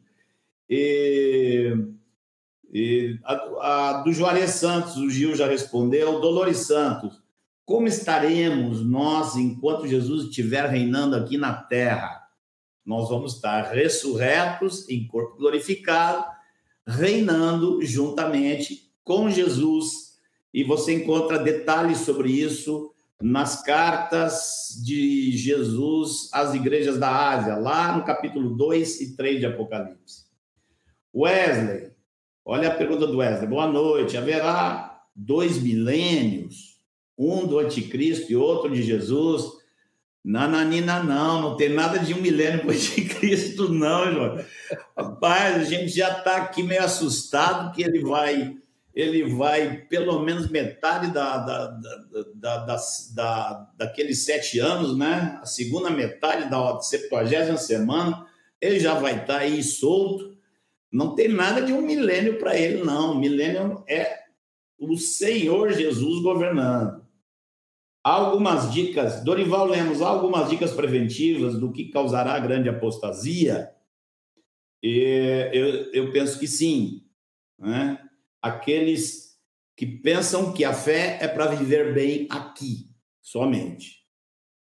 [0.69, 1.75] E,
[2.73, 6.21] e a, a, do Juarez Santos, o Gil já respondeu.
[6.21, 7.21] Dolores Santos,
[7.65, 12.27] como estaremos nós enquanto Jesus estiver reinando aqui na terra?
[12.87, 16.25] nós vamos estar ressurretos em corpo glorificado,
[16.87, 20.17] reinando juntamente com Jesus.
[20.53, 27.97] E você encontra detalhes sobre isso nas cartas de Jesus às igrejas da Ásia, lá
[27.97, 30.25] no capítulo 2 e 3 de Apocalipse.
[31.15, 31.91] Wesley,
[32.45, 33.47] olha a pergunta do Wesley.
[33.47, 34.17] Boa noite.
[34.17, 36.79] Haverá dois milênios,
[37.17, 39.57] um do anticristo e outro de Jesus
[40.27, 44.45] Nananina, não, não tem nada de um milênio depois de Cristo, não, João.
[44.97, 48.57] Rapaz, a gente já está aqui meio assustado que ele vai,
[48.97, 52.77] ele vai pelo menos metade da, da, da, da,
[53.13, 55.37] da daqueles sete anos, né?
[55.39, 58.25] A segunda metade da septuagésima semana,
[58.59, 60.35] ele já vai estar tá aí solto.
[60.91, 63.19] Não tem nada de um milênio para ele, não.
[63.19, 64.21] Milênio é
[64.79, 67.05] o Senhor Jesus governando
[68.03, 73.69] algumas dicas, Dorival Lemos, algumas dicas preventivas do que causará a grande apostasia?
[74.81, 77.03] E eu, eu penso que sim.
[77.59, 77.99] Né?
[78.41, 79.37] Aqueles
[79.75, 82.89] que pensam que a fé é para viver bem aqui,
[83.21, 83.97] somente.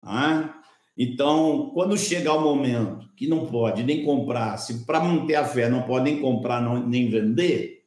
[0.02, 0.54] Né?
[0.96, 5.68] Então, quando chegar o momento que não pode nem comprar, se para manter a fé
[5.68, 7.84] não pode nem comprar não, nem vender,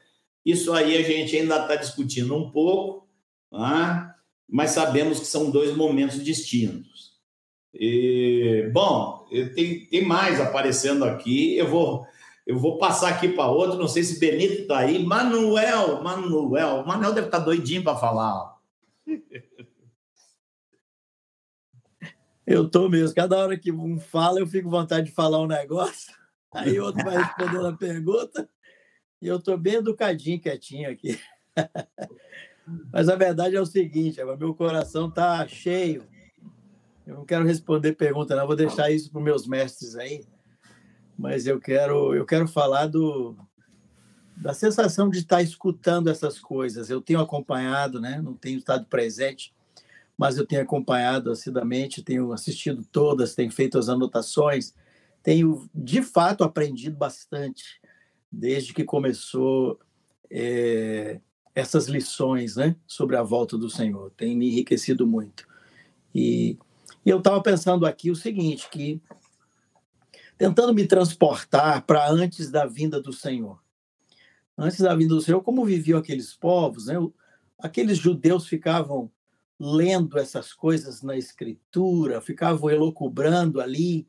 [0.45, 3.09] Isso aí a gente ainda está discutindo um pouco,
[3.51, 4.15] tá?
[4.49, 7.15] mas sabemos que são dois momentos distintos.
[7.73, 11.57] E, bom, tem, tem mais aparecendo aqui.
[11.57, 12.07] Eu vou,
[12.47, 13.79] eu vou passar aqui para outro.
[13.79, 15.05] Não sei se Benito está aí.
[15.05, 18.55] Manuel, Manuel, Manuel deve estar tá doidinho para falar.
[22.47, 23.15] Eu tô mesmo.
[23.15, 26.13] Cada hora que um fala, eu fico com vontade de falar um negócio.
[26.53, 28.49] Aí outro vai respondendo a pergunta.
[29.25, 31.19] E eu tô bem educadinho, quietinho aqui.
[32.93, 36.07] Mas a verdade é o seguinte, meu coração tá cheio.
[37.07, 38.47] Eu não quero responder pergunta, não.
[38.47, 40.27] Vou deixar isso para meus mestres aí.
[41.19, 43.35] mas eu quero, eu quero falar do,
[44.37, 46.91] da sensação de estar escutando essas coisas.
[46.91, 48.21] Eu tenho acompanhado, né?
[48.23, 49.55] não tenho estado presente,
[50.19, 54.75] mas eu tenho acompanhado assiduamente, tenho assistido todas, tenho feito as anotações,
[55.23, 57.83] tenho de fato aprendido bastante
[58.35, 59.79] desde que começou
[60.31, 61.21] é,
[61.55, 64.11] essas lições né, sobre a volta do Senhor.
[64.17, 65.47] Tem me enriquecido muito.
[66.15, 66.59] E,
[67.05, 69.01] e eu estava pensando aqui o seguinte, que
[70.37, 73.63] tentando me transportar para antes da vinda do Senhor.
[74.57, 76.95] Antes da vinda do Senhor, como viviam aqueles povos, né?
[77.59, 79.11] aqueles judeus ficavam
[79.59, 84.07] lendo essas coisas na escritura, ficavam elocubrando ali,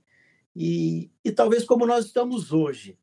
[0.56, 2.98] e, e talvez como nós estamos hoje.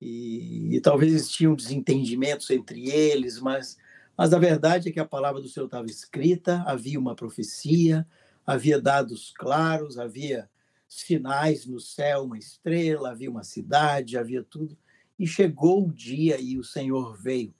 [0.00, 3.76] E, e talvez existiam desentendimentos entre eles, mas,
[4.16, 8.06] mas a verdade é que a palavra do Senhor estava escrita, havia uma profecia,
[8.46, 10.48] havia dados claros, havia
[10.88, 14.76] sinais no céu, uma estrela, havia uma cidade, havia tudo.
[15.18, 17.54] E chegou o dia e o Senhor veio.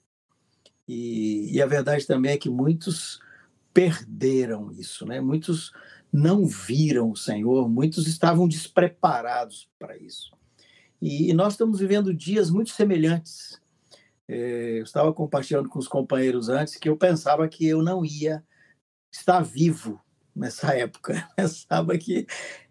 [0.87, 3.19] E, e a verdade também é que muitos
[3.73, 5.21] perderam isso, né?
[5.21, 5.71] Muitos
[6.11, 10.33] não viram o Senhor, muitos estavam despreparados para isso.
[11.01, 13.59] E, e nós estamos vivendo dias muito semelhantes.
[14.27, 18.43] É, eu estava compartilhando com os companheiros antes que eu pensava que eu não ia
[19.11, 19.99] estar vivo
[20.35, 21.27] nessa época.
[21.35, 22.25] Pensava que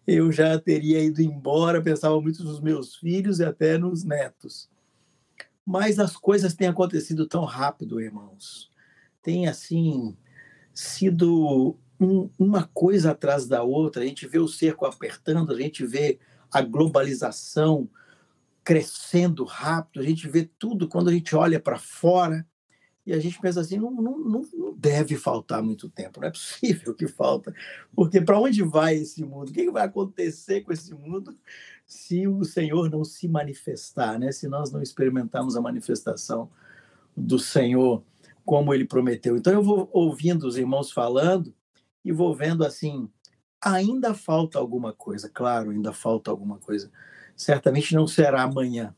[0.07, 4.69] eu já teria ido embora, pensava muito nos meus filhos e até nos netos.
[5.65, 8.71] Mas as coisas têm acontecido tão rápido, irmãos.
[9.23, 10.17] Tem assim
[10.73, 14.03] sido um, uma coisa atrás da outra.
[14.03, 16.19] A gente vê o cerco apertando, a gente vê
[16.51, 17.89] a globalização
[18.65, 22.47] crescendo rápido, a gente vê tudo quando a gente olha para fora
[23.07, 26.95] e a gente pensa assim, não, não, não deve faltar muito tempo, não é possível
[26.95, 27.55] que falta,
[27.95, 29.49] porque para onde vai esse mundo?
[29.49, 31.37] O que vai acontecer com esse mundo
[31.87, 34.31] se o Senhor não se manifestar, né?
[34.31, 36.51] se nós não experimentarmos a manifestação
[37.17, 38.03] do Senhor
[38.45, 39.37] como ele prometeu.
[39.37, 41.55] Então eu vou ouvindo os irmãos falando
[42.05, 43.09] e vou vendo assim,
[43.61, 46.91] ainda falta alguma coisa, claro, ainda falta alguma coisa.
[47.41, 48.95] Certamente não será amanhã,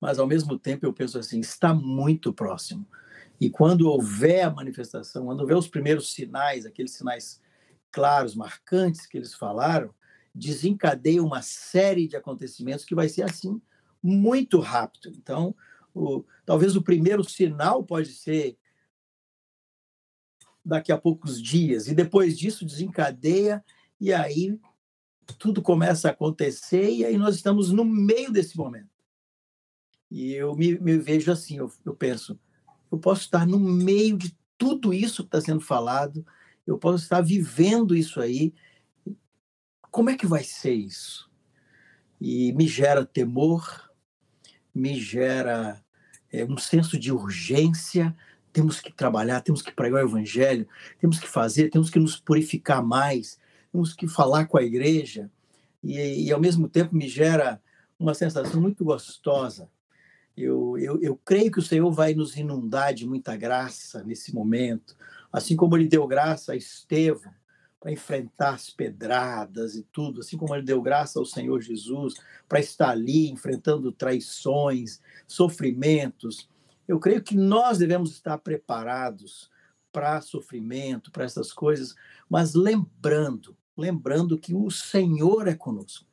[0.00, 2.88] mas ao mesmo tempo eu penso assim, está muito próximo.
[3.38, 7.42] E quando houver a manifestação, quando houver os primeiros sinais, aqueles sinais
[7.92, 9.94] claros, marcantes que eles falaram,
[10.34, 13.60] desencadeia uma série de acontecimentos que vai ser assim
[14.02, 15.12] muito rápido.
[15.14, 15.54] Então,
[15.92, 18.56] o, talvez o primeiro sinal pode ser
[20.64, 23.62] daqui a poucos dias e depois disso desencadeia
[24.00, 24.58] e aí
[25.38, 28.90] tudo começa a acontecer e aí nós estamos no meio desse momento.
[30.10, 32.38] E eu me, me vejo assim, eu, eu penso,
[32.90, 36.24] eu posso estar no meio de tudo isso que está sendo falado,
[36.66, 38.54] eu posso estar vivendo isso aí.
[39.90, 41.30] Como é que vai ser isso?
[42.20, 43.90] E me gera temor,
[44.74, 45.84] me gera
[46.32, 48.16] é, um senso de urgência.
[48.52, 50.66] Temos que trabalhar, temos que pregar o evangelho,
[51.00, 53.38] temos que fazer, temos que nos purificar mais,
[53.74, 55.30] temos que falar com a igreja.
[55.82, 57.60] E, e ao mesmo tempo me gera
[57.98, 59.68] uma sensação muito gostosa
[60.36, 64.96] eu, eu, eu creio que o Senhor vai nos inundar de muita graça nesse momento,
[65.32, 67.32] assim como ele deu graça a Estevão
[67.78, 72.14] para enfrentar as pedradas e tudo, assim como ele deu graça ao Senhor Jesus
[72.48, 76.48] para estar ali enfrentando traições, sofrimentos.
[76.88, 79.50] Eu creio que nós devemos estar preparados
[79.92, 81.94] para sofrimento, para essas coisas,
[82.28, 86.06] mas lembrando, lembrando que o Senhor é conosco.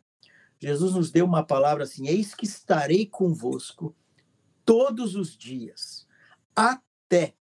[0.59, 3.95] Jesus nos deu uma palavra assim: Eis que estarei convosco
[4.65, 6.07] todos os dias,
[6.55, 7.33] até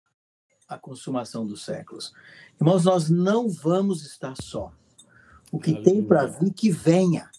[0.67, 2.13] a consumação dos séculos.
[2.59, 4.73] Irmãos, nós não vamos estar só.
[5.51, 7.29] O que tem para vir, que venha.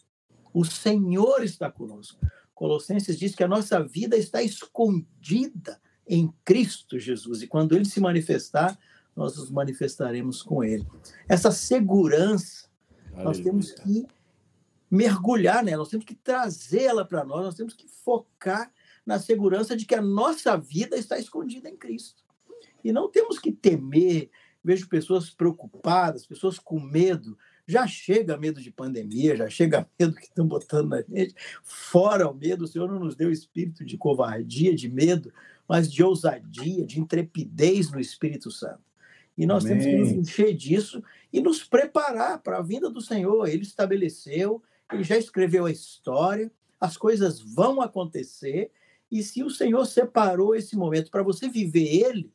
[0.53, 2.21] O Senhor está conosco.
[2.55, 7.43] Colossenses diz que a nossa vida está escondida em Cristo Jesus.
[7.43, 8.79] E quando ele se manifestar,
[9.17, 10.87] nós nos manifestaremos com ele.
[11.29, 12.69] Essa segurança,
[13.17, 14.07] Nós temos que
[14.91, 18.71] mergulhar nela, nós temos que trazê-la para nós, nós temos que focar
[19.07, 22.23] na segurança de que a nossa vida está escondida em Cristo.
[22.85, 24.31] E não temos que temer.
[24.63, 27.37] Vejo pessoas preocupadas, pessoas com medo.
[27.67, 31.35] Já chega medo de pandemia, já chega medo que estão botando na gente.
[31.63, 35.33] Fora o medo, o Senhor não nos deu espírito de covardia, de medo,
[35.69, 38.92] mas de ousadia, de intrepidez no Espírito Santo.
[39.37, 39.79] E nós Amém.
[39.79, 41.03] temos que nos encher disso
[41.33, 43.49] e nos preparar para a vinda do Senhor.
[43.49, 46.51] Ele estabeleceu, ele já escreveu a história,
[46.81, 48.71] as coisas vão acontecer
[49.13, 52.33] e se o Senhor separou esse momento para você viver ele,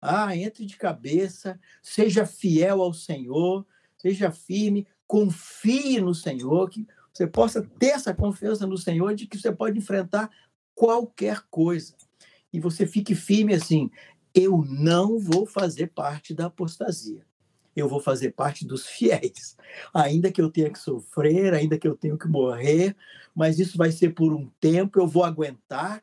[0.00, 3.64] ah, entre de cabeça, seja fiel ao Senhor,
[3.96, 9.38] seja firme, confie no Senhor, que você possa ter essa confiança no Senhor de que
[9.38, 10.30] você pode enfrentar
[10.74, 11.94] qualquer coisa.
[12.52, 13.90] E você fique firme assim:
[14.34, 17.24] eu não vou fazer parte da apostasia.
[17.74, 19.56] Eu vou fazer parte dos fiéis.
[19.94, 22.94] Ainda que eu tenha que sofrer, ainda que eu tenha que morrer,
[23.34, 26.02] mas isso vai ser por um tempo, eu vou aguentar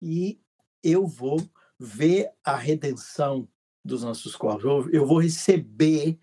[0.00, 0.38] e
[0.82, 1.40] eu vou
[1.78, 3.48] ver a redenção
[3.84, 4.88] dos nossos corpos.
[4.92, 6.18] Eu vou receber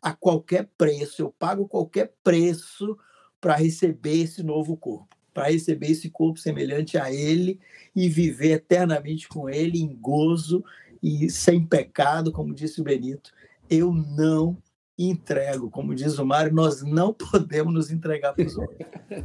[0.00, 2.98] a qualquer preço, eu pago qualquer preço
[3.40, 7.60] para receber esse novo corpo, para receber esse corpo semelhante a ele
[7.94, 10.64] e viver eternamente com ele em gozo
[11.02, 13.32] e sem pecado, como disse o Benito.
[13.68, 14.56] Eu não
[14.98, 18.78] entrego, como diz o Mário, nós não podemos nos entregar para os outros.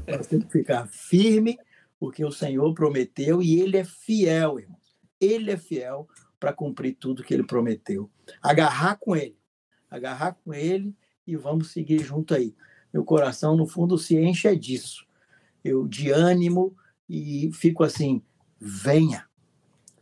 [0.08, 1.58] Nós temos que ficar firme,
[2.00, 4.78] porque o Senhor prometeu e ele é fiel, irmão.
[5.20, 6.08] Ele é fiel
[6.40, 8.10] para cumprir tudo que ele prometeu.
[8.42, 9.38] Agarrar com ele
[9.90, 10.96] agarrar com ele
[11.26, 12.56] e vamos seguir junto aí.
[12.94, 15.06] Meu coração, no fundo, se enche disso.
[15.64, 16.76] Eu de ânimo
[17.10, 18.22] e fico assim:
[18.60, 19.28] venha,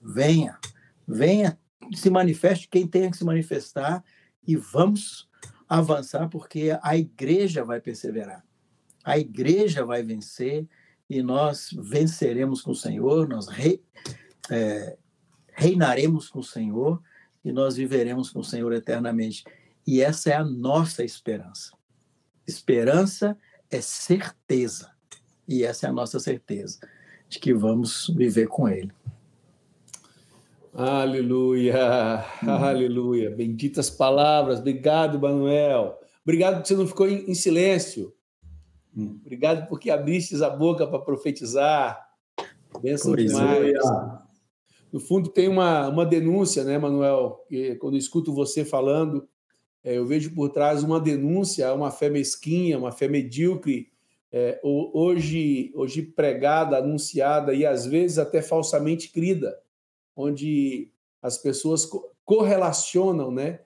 [0.02, 0.60] venha,
[1.08, 1.58] venha,
[1.94, 4.04] se manifeste quem tenha que se manifestar
[4.48, 5.28] e vamos
[5.68, 8.46] avançar, porque a igreja vai perseverar,
[9.04, 10.68] a igreja vai vencer
[11.10, 13.48] e nós venceremos com o Senhor, nós
[14.50, 14.98] é,
[15.54, 17.02] reinaremos com o Senhor
[17.44, 19.44] e nós viveremos com o Senhor eternamente.
[19.86, 21.72] E essa é a nossa esperança.
[22.48, 23.38] Esperança
[23.70, 24.92] é certeza.
[25.48, 26.80] E essa é a nossa certeza
[27.30, 28.92] de que vamos viver com Ele.
[30.78, 32.50] Aleluia, hum.
[32.50, 33.30] aleluia.
[33.30, 34.60] Benditas palavras.
[34.60, 35.98] Obrigado, Manuel.
[36.22, 38.14] Obrigado que você não ficou em, silêncio.
[38.96, 39.18] Hum.
[39.22, 42.06] Obrigado porque abriste a boca para profetizar.
[42.82, 43.74] Benção demais.
[44.92, 47.46] No fundo, tem uma, uma denúncia, né, Manuel?
[47.48, 49.26] Que quando eu escuto você falando,
[49.82, 53.88] é, eu vejo por trás uma denúncia uma fé mesquinha, uma fé medíocre,
[54.30, 59.58] é, hoje, hoje pregada, anunciada e às vezes até falsamente crida,
[60.16, 60.90] onde
[61.22, 61.90] as pessoas
[62.24, 63.60] correlacionam né,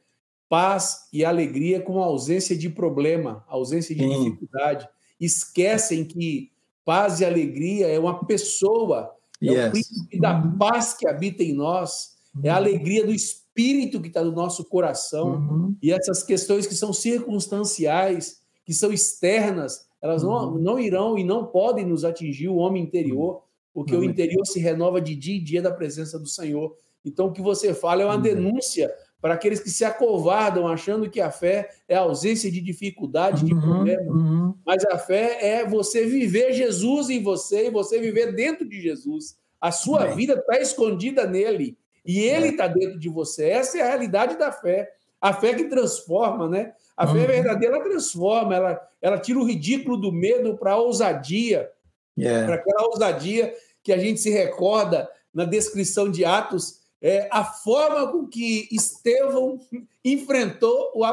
[0.50, 4.24] paz e alegria com ausência de problema, ausência de Sim.
[4.24, 4.90] dificuldade.
[5.20, 6.52] Esquecem que
[6.84, 9.68] paz e alegria é uma pessoa, é yes.
[9.68, 14.24] o príncipe da paz que habita em nós, é a alegria do Espírito que está
[14.24, 15.76] no nosso coração uhum.
[15.82, 20.30] e essas questões que são circunstanciais, que são externas, elas uhum.
[20.30, 23.44] não, não irão e não podem nos atingir o homem interior,
[23.80, 24.02] porque uhum.
[24.02, 26.76] o interior se renova de dia em dia da presença do Senhor.
[27.06, 31.22] Então, o que você fala é uma denúncia para aqueles que se acovardam achando que
[31.22, 34.12] a fé é a ausência de dificuldade, de uhum, problema.
[34.12, 34.54] Uhum.
[34.66, 39.38] Mas a fé é você viver Jesus em você e você viver dentro de Jesus.
[39.62, 41.78] A sua vida está escondida nele.
[42.06, 43.48] E ele está dentro de você.
[43.48, 44.92] Essa é a realidade da fé.
[45.22, 46.74] A fé que transforma, né?
[46.98, 47.28] A fé uhum.
[47.28, 51.70] verdadeira ela transforma, ela, ela tira o ridículo do medo para a ousadia,
[52.18, 52.46] yeah.
[52.46, 53.54] para aquela ousadia
[53.90, 59.58] que a gente se recorda na descrição de Atos, é, a forma com que Estevão
[60.06, 61.04] enfrentou o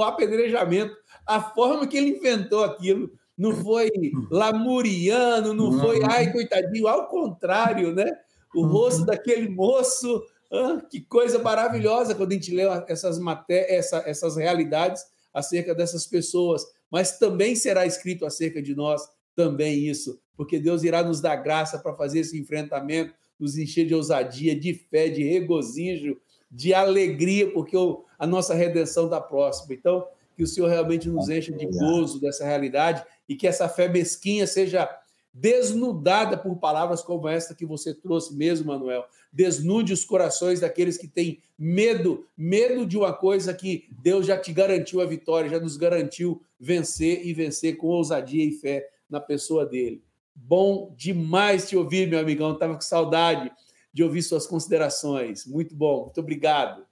[0.00, 0.94] apedrejamento,
[1.26, 3.10] a forma que ele inventou aquilo.
[3.36, 3.90] Não foi
[4.30, 6.32] lamuriano, não foi, ai, uhum.
[6.32, 8.06] coitadinho, ao contrário, né?
[8.54, 9.06] O rosto uhum.
[9.06, 15.02] daquele moço ah, que coisa maravilhosa quando a gente lê essas, essa, essas realidades
[15.34, 16.64] acerca dessas pessoas.
[16.88, 19.02] Mas também será escrito acerca de nós
[19.34, 23.94] também isso, porque Deus irá nos dar graça para fazer esse enfrentamento, nos encher de
[23.94, 26.16] ousadia, de fé, de regozijo,
[26.50, 27.76] de alegria, porque
[28.18, 29.74] a nossa redenção está próxima.
[29.74, 33.86] Então, que o Senhor realmente nos encha de gozo dessa realidade e que essa fé
[33.86, 34.88] mesquinha seja
[35.30, 39.04] desnudada por palavras como esta que você trouxe mesmo, Manuel.
[39.30, 44.54] Desnude os corações daqueles que têm medo, medo de uma coisa que Deus já te
[44.54, 49.66] garantiu a vitória, já nos garantiu vencer e vencer com ousadia e fé na pessoa
[49.66, 50.02] dele.
[50.34, 52.52] Bom demais te ouvir, meu amigão.
[52.52, 53.50] Estava com saudade
[53.92, 55.46] de ouvir suas considerações.
[55.46, 56.86] Muito bom, muito obrigado.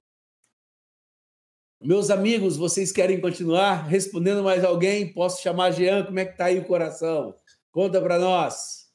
[1.81, 5.13] Meus amigos, vocês querem continuar respondendo mais alguém?
[5.13, 6.05] Posso chamar Jean?
[6.05, 7.35] Como é que está aí o coração?
[7.71, 8.89] Conta para nós.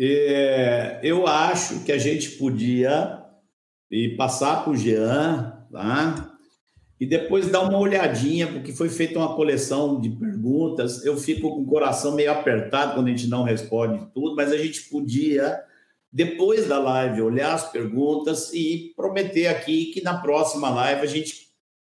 [0.00, 3.22] É, eu acho que a gente podia
[3.90, 6.38] ir passar para o Jean, tá?
[7.00, 10.08] E depois dar uma olhadinha, porque foi feita uma coleção de
[10.48, 11.04] perguntas.
[11.04, 14.56] Eu fico com o coração meio apertado quando a gente não responde tudo, mas a
[14.56, 15.60] gente podia,
[16.10, 21.48] depois da live, olhar as perguntas e prometer aqui que na próxima live a gente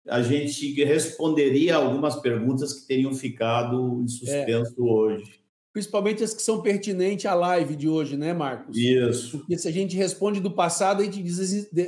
[0.08, 4.82] a gente responderia algumas perguntas que teriam ficado em suspenso é.
[4.82, 5.40] hoje.
[5.72, 8.76] Principalmente as que são pertinentes à live de hoje, né, Marcos?
[8.76, 9.38] Isso.
[9.38, 11.24] Porque se a gente responde do passado, a gente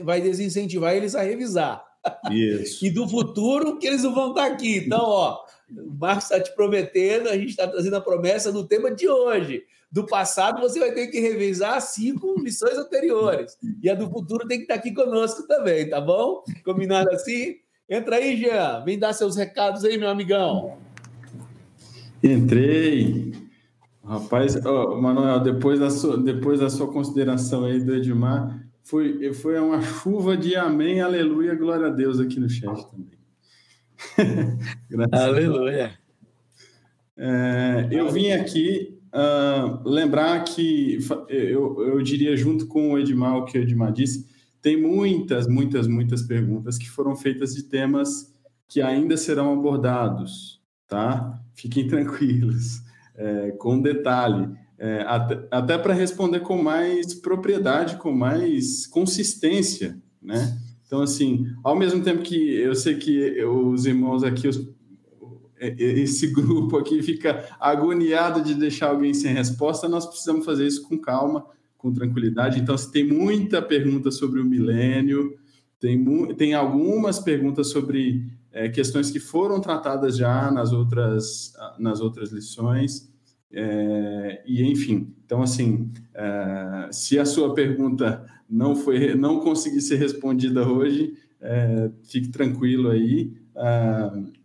[0.03, 1.83] vai desincentivar eles a revisar.
[2.29, 2.85] Isso.
[2.85, 4.77] e do futuro, que eles não vão estar aqui.
[4.77, 5.39] Então, ó,
[5.77, 9.64] o Marcos está te prometendo, a gente está trazendo a promessa do tema de hoje.
[9.91, 13.57] Do passado, você vai ter que revisar cinco lições anteriores.
[13.81, 16.43] E a do futuro tem que estar aqui conosco também, tá bom?
[16.64, 17.57] Combinado assim?
[17.89, 18.84] Entra aí, Jean.
[18.85, 20.77] Vem dar seus recados aí, meu amigão.
[22.23, 23.34] Entrei.
[24.03, 29.60] Rapaz, oh, Manuel, depois da, sua, depois da sua consideração aí do Edmar, foi, foi
[29.60, 33.20] uma chuva de amém, aleluia, glória a Deus aqui no chat também.
[35.11, 35.98] Aleluia.
[37.18, 40.98] É, eu vim aqui uh, lembrar que
[41.30, 44.28] eu, eu diria, junto com o Edmar, o que o Edmar disse,
[44.61, 48.34] tem muitas, muitas, muitas perguntas que foram feitas de temas
[48.68, 51.41] que ainda serão abordados, tá?
[51.53, 52.82] Fiquem tranquilos,
[53.15, 60.57] é, com detalhe, é, até, até para responder com mais propriedade, com mais consistência, né?
[60.91, 64.69] Então, assim, ao mesmo tempo que eu sei que os irmãos aqui, os,
[65.57, 70.97] esse grupo aqui fica agoniado de deixar alguém sem resposta, nós precisamos fazer isso com
[70.97, 71.45] calma,
[71.77, 72.59] com tranquilidade.
[72.59, 75.39] Então, se tem muita pergunta sobre o milênio,
[75.80, 76.03] tem,
[76.35, 83.09] tem algumas perguntas sobre é, questões que foram tratadas já nas outras, nas outras lições.
[83.53, 89.95] É, e enfim, então assim, é, se a sua pergunta não foi, não conseguir ser
[89.95, 93.34] respondida hoje, é, fique tranquilo aí.
[93.56, 94.41] É,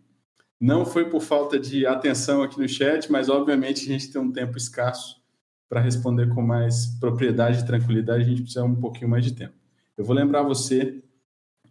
[0.59, 4.31] não foi por falta de atenção aqui no chat, mas obviamente a gente tem um
[4.31, 5.21] tempo escasso
[5.67, 8.23] para responder com mais propriedade e tranquilidade.
[8.23, 9.53] A gente precisa um pouquinho mais de tempo.
[9.97, 11.03] Eu vou lembrar você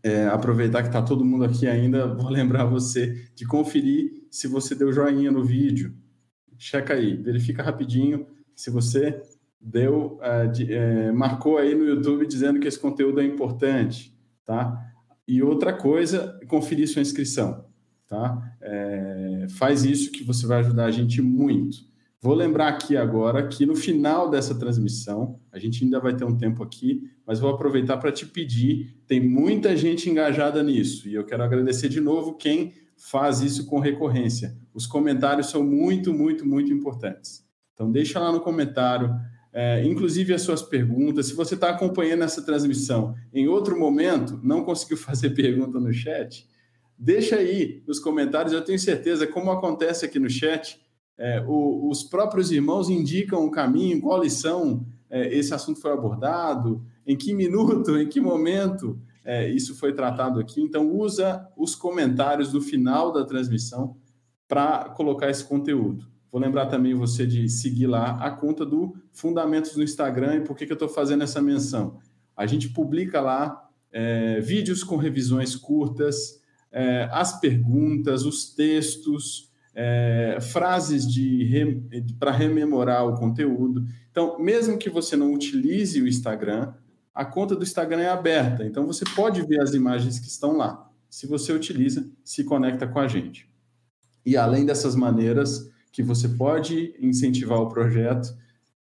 [0.03, 4.75] é, aproveitar que está todo mundo aqui ainda, vou lembrar você de conferir se você
[4.75, 5.95] deu joinha no vídeo.
[6.59, 9.23] Checa aí, verifica rapidinho se você
[9.61, 14.81] deu, é, de, é, marcou aí no YouTube dizendo que esse conteúdo é importante, tá?
[15.27, 17.65] E outra coisa, conferir sua inscrição,
[18.07, 18.57] tá?
[18.61, 21.79] É, faz isso que você vai ajudar a gente muito.
[22.21, 26.37] Vou lembrar aqui agora que no final dessa transmissão, a gente ainda vai ter um
[26.37, 31.25] tempo aqui, mas vou aproveitar para te pedir, tem muita gente engajada nisso, e eu
[31.25, 34.57] quero agradecer de novo quem faz isso com recorrência.
[34.73, 37.45] Os comentários são muito, muito, muito importantes.
[37.75, 39.15] Então deixa lá no comentário,
[39.59, 41.29] é, inclusive as suas perguntas.
[41.29, 46.47] Se você está acompanhando essa transmissão em outro momento, não conseguiu fazer pergunta no chat,
[46.99, 48.53] deixa aí nos comentários.
[48.53, 50.79] Eu tenho certeza, como acontece aqui no chat,
[51.17, 56.85] é, o, os próprios irmãos indicam o caminho, qual lição é, esse assunto foi abordado,
[57.07, 60.61] em que minuto, em que momento é, isso foi tratado aqui.
[60.61, 63.97] Então, usa os comentários do final da transmissão
[64.47, 66.15] para colocar esse conteúdo.
[66.31, 70.37] Vou lembrar também você de seguir lá a conta do Fundamentos no Instagram.
[70.37, 71.99] E por que, que eu estou fazendo essa menção?
[72.37, 76.41] A gente publica lá é, vídeos com revisões curtas,
[76.71, 81.75] é, as perguntas, os textos, é, frases de
[82.19, 83.87] para rememorar o conteúdo.
[84.11, 86.73] Então, mesmo que você não utilize o Instagram,
[87.15, 90.91] a conta do Instagram é aberta, então você pode ver as imagens que estão lá.
[91.09, 93.49] Se você utiliza, se conecta com a gente.
[94.25, 98.29] E além dessas maneiras que você pode incentivar o projeto,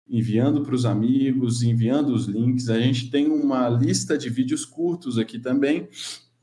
[0.08, 5.18] enviando para os amigos, enviando os links, a gente tem uma lista de vídeos curtos
[5.18, 5.88] aqui também.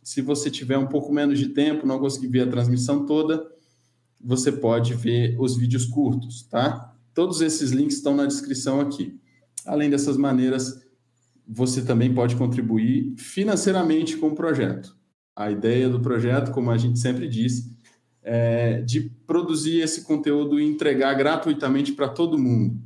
[0.03, 3.41] Se você tiver um pouco menos de tempo, não conseguir ver a transmissão toda,
[4.19, 6.93] você pode ver os vídeos curtos, tá?
[7.13, 9.17] Todos esses links estão na descrição aqui.
[9.65, 10.85] Além dessas maneiras,
[11.47, 14.93] você também pode contribuir financeiramente com o projeto.
[15.33, 17.78] A ideia do projeto, como a gente sempre diz,
[18.23, 22.79] é de produzir esse conteúdo e entregar gratuitamente para todo mundo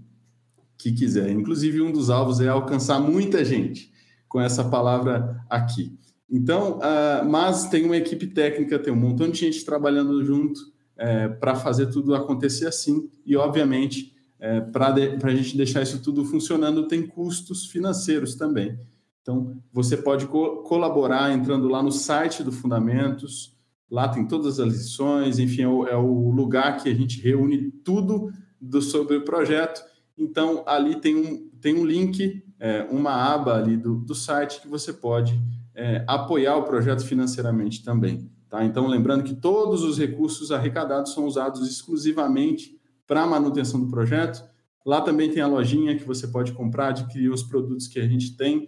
[0.77, 1.29] que quiser.
[1.31, 3.91] Inclusive, um dos alvos é alcançar muita gente
[4.27, 5.97] com essa palavra aqui.
[6.29, 10.59] Então, uh, mas tem uma equipe técnica, tem um montão de gente trabalhando junto
[10.97, 13.09] é, para fazer tudo acontecer assim.
[13.25, 18.77] E, obviamente, é, para a gente deixar isso tudo funcionando, tem custos financeiros também.
[19.21, 23.52] Então, você pode co colaborar entrando lá no site do Fundamentos,
[23.93, 27.69] lá tem todas as lições, enfim, é o, é o lugar que a gente reúne
[27.83, 29.83] tudo do, sobre o projeto.
[30.17, 34.67] Então, ali tem um, tem um link, é, uma aba ali do, do site que
[34.67, 35.39] você pode
[35.75, 38.27] é, apoiar o projeto financeiramente também.
[38.49, 38.65] Tá?
[38.65, 42.75] Então, lembrando que todos os recursos arrecadados são usados exclusivamente
[43.05, 44.43] para a manutenção do projeto.
[44.83, 48.35] Lá também tem a lojinha que você pode comprar, adquirir os produtos que a gente
[48.35, 48.67] tem,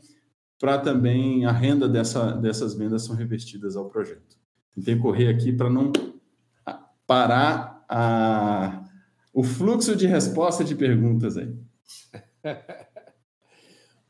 [0.60, 4.45] para também a renda dessa, dessas vendas são revestidas ao projeto.
[4.76, 5.92] Tentei correr aqui para não
[7.08, 8.84] parar a,
[9.34, 11.54] o fluxo de resposta de perguntas aí.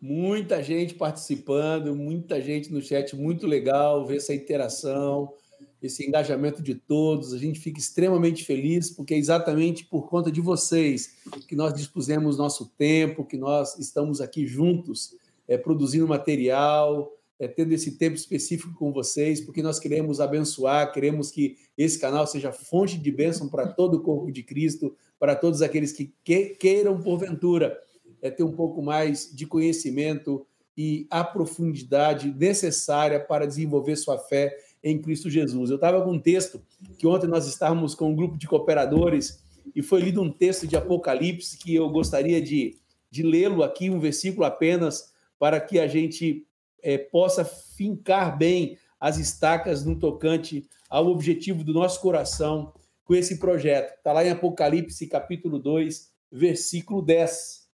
[0.01, 5.33] Muita gente participando, muita gente no chat, muito legal ver essa interação,
[5.81, 7.33] esse engajamento de todos.
[7.33, 11.15] A gente fica extremamente feliz, porque é exatamente por conta de vocês
[11.47, 15.15] que nós dispusemos nosso tempo, que nós estamos aqui juntos,
[15.47, 21.31] é, produzindo material, é, tendo esse tempo específico com vocês, porque nós queremos abençoar, queremos
[21.31, 25.61] que esse canal seja fonte de bênção para todo o corpo de Cristo, para todos
[25.61, 27.77] aqueles que, que queiram, porventura,
[28.21, 30.45] é, ter um pouco mais de conhecimento
[30.77, 35.69] e a profundidade necessária para desenvolver sua fé em Cristo Jesus.
[35.69, 36.61] Eu estava com um texto
[36.97, 39.43] que ontem nós estávamos com um grupo de cooperadores
[39.75, 42.77] e foi lido um texto de Apocalipse que eu gostaria de,
[43.09, 46.45] de lê-lo aqui, um versículo apenas, para que a gente
[46.85, 52.71] é, possa fincar bem as estacas no tocante ao objetivo do nosso coração
[53.03, 53.97] com esse projeto.
[53.97, 57.65] Está lá em Apocalipse, capítulo 2, versículo 10.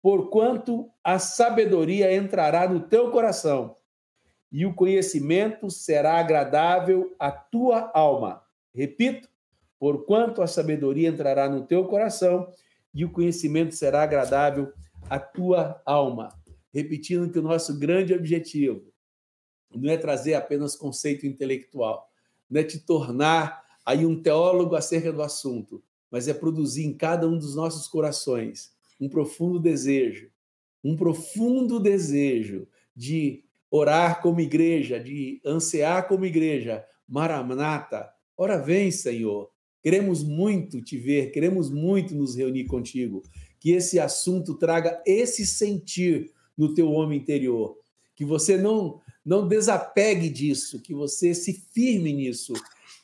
[0.00, 3.76] Porquanto a sabedoria entrará no teu coração
[4.50, 8.42] e o conhecimento será agradável à tua alma.
[8.74, 9.28] Repito,
[9.78, 12.50] porquanto a sabedoria entrará no teu coração
[12.94, 14.72] e o conhecimento será agradável
[15.10, 16.30] à tua alma.
[16.74, 18.92] Repetindo que o nosso grande objetivo
[19.72, 22.10] não é trazer apenas conceito intelectual,
[22.50, 25.80] não é te tornar aí um teólogo acerca do assunto,
[26.10, 30.30] mas é produzir em cada um dos nossos corações um profundo desejo,
[30.82, 36.84] um profundo desejo de orar como igreja, de ansiar como igreja.
[37.06, 39.48] Maranata, ora vem, Senhor.
[39.80, 43.22] Queremos muito te ver, queremos muito nos reunir contigo.
[43.60, 47.76] Que esse assunto traga esse sentir no teu homem interior.
[48.14, 52.52] Que você não não desapegue disso, que você se firme nisso.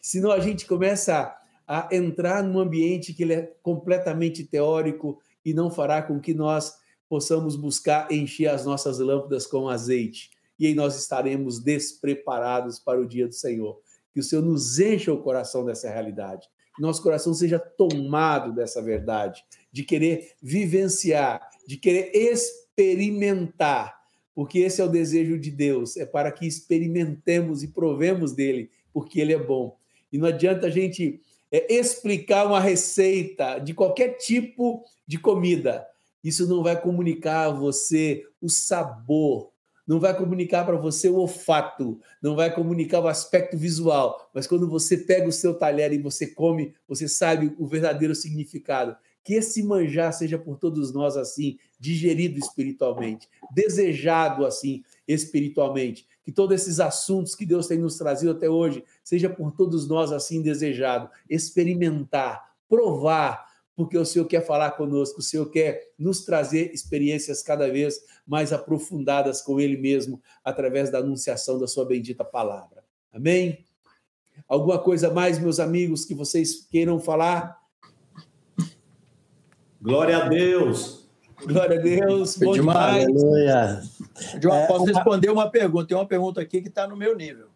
[0.03, 1.35] Senão a gente começa
[1.67, 6.75] a entrar num ambiente que ele é completamente teórico e não fará com que nós
[7.09, 13.07] possamos buscar encher as nossas lâmpadas com azeite e aí nós estaremos despreparados para o
[13.07, 13.81] dia do Senhor.
[14.13, 16.47] Que o Senhor nos encha o coração dessa realidade,
[16.77, 22.70] que nosso coração seja tomado dessa verdade, de querer vivenciar, de querer experimentar,
[24.35, 29.21] porque esse é o desejo de Deus, é para que experimentemos e provemos dele, porque
[29.21, 29.77] ele é bom.
[30.13, 31.21] E não adianta a gente
[31.51, 35.87] é, explicar uma receita de qualquer tipo de comida.
[36.23, 39.51] Isso não vai comunicar a você o sabor,
[39.87, 44.69] não vai comunicar para você o olfato, não vai comunicar o aspecto visual, mas quando
[44.69, 48.97] você pega o seu talher e você come, você sabe o verdadeiro significado.
[49.23, 56.07] Que esse manjar seja por todos nós assim, digerido espiritualmente, desejado assim espiritualmente.
[56.25, 60.13] Que todos esses assuntos que Deus tem nos trazido até hoje seja por todos nós
[60.13, 66.73] assim desejado, experimentar, provar, porque o Senhor quer falar conosco, o Senhor quer nos trazer
[66.73, 72.85] experiências cada vez mais aprofundadas com Ele mesmo, através da anunciação da Sua bendita palavra.
[73.13, 73.65] Amém?
[74.47, 77.60] Alguma coisa mais, meus amigos, que vocês queiram falar?
[79.83, 81.09] Glória a Deus!
[81.47, 82.37] Glória a Deus!
[82.37, 83.03] Bom demais!
[83.03, 83.81] Aleluia!
[84.43, 85.87] João, é, posso responder uma pergunta?
[85.87, 87.47] Tem uma pergunta aqui que está no meu nível.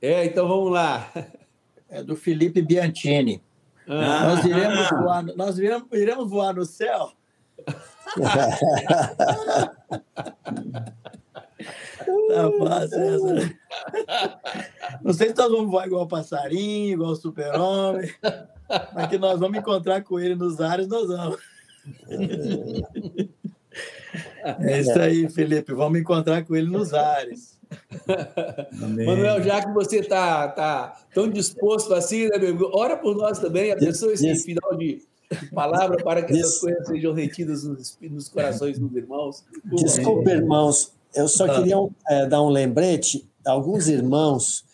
[0.00, 1.10] É, então vamos lá.
[1.90, 3.42] É do Felipe Biantini.
[3.88, 4.28] Ah.
[4.28, 7.10] Nós iremos voar, nós iremos, iremos voar no céu.
[12.28, 13.34] tá fácil essa.
[13.34, 13.58] Né?
[15.02, 18.08] Não sei se nós vamos voar igual passarinho, igual super-homem,
[18.94, 21.38] mas que nós vamos encontrar com ele nos ares, nós vamos.
[24.60, 25.72] É isso aí, Felipe.
[25.74, 27.58] Vamos encontrar com ele nos ares.
[28.82, 29.06] Amém.
[29.06, 32.70] Manuel, já que você está tá tão disposto assim, né, meu amigo?
[32.72, 34.44] Ora por nós também, abençoe esse yes.
[34.44, 35.02] final de,
[35.52, 39.44] palavra para que essas coisas sejam retidas nos, nos corações dos irmãos.
[39.64, 41.56] Desculpa, irmãos, eu só ah.
[41.56, 41.76] queria
[42.08, 43.28] é, dar um lembrete.
[43.44, 44.64] Alguns irmãos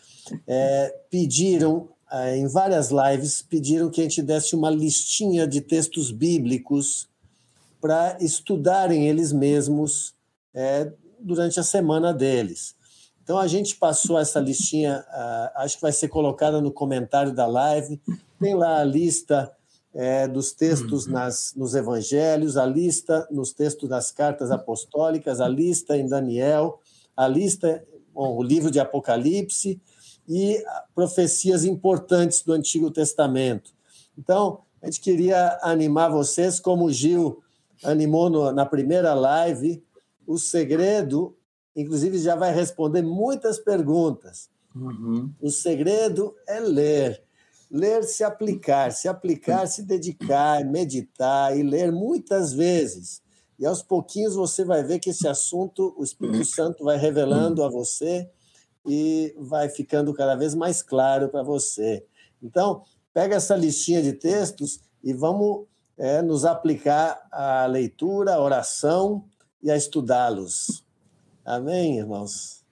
[0.46, 1.88] é, pediram,
[2.36, 7.08] em várias lives, pediram que a gente desse uma listinha de textos bíblicos
[7.80, 10.14] para estudarem eles mesmos
[10.54, 12.74] é, durante a semana deles.
[13.22, 17.46] Então a gente passou essa listinha, uh, acho que vai ser colocada no comentário da
[17.46, 18.00] live.
[18.38, 19.50] Tem lá a lista
[19.94, 21.12] é, dos textos uhum.
[21.12, 26.80] nas, nos evangelhos, a lista nos textos das cartas apostólicas, a lista em Daniel,
[27.16, 27.82] a lista,
[28.12, 29.80] bom, o livro de Apocalipse
[30.28, 30.62] e
[30.94, 33.72] profecias importantes do Antigo Testamento.
[34.16, 37.42] Então, a gente queria animar vocês, como o Gil
[37.82, 39.82] animou no, na primeira live,
[40.26, 41.36] o segredo
[41.76, 44.48] inclusive já vai responder muitas perguntas.
[44.74, 45.30] Uhum.
[45.40, 47.22] O segredo é ler.
[47.70, 53.22] Ler, se aplicar, se aplicar, se dedicar, meditar e ler muitas vezes.
[53.58, 57.68] e aos pouquinhos você vai ver que esse assunto, o Espírito Santo vai revelando a
[57.68, 58.28] você
[58.86, 62.04] e vai ficando cada vez mais claro para você.
[62.42, 62.82] Então,
[63.12, 65.66] pega essa listinha de textos e vamos
[65.96, 69.24] é, nos aplicar à leitura, à oração
[69.62, 70.84] e a estudá-los.
[71.44, 72.64] Amém, irmãos?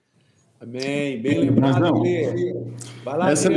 [0.59, 1.21] Amém.
[1.21, 2.01] Bem lembrado.
[3.03, 3.49] Vai lá, Essa,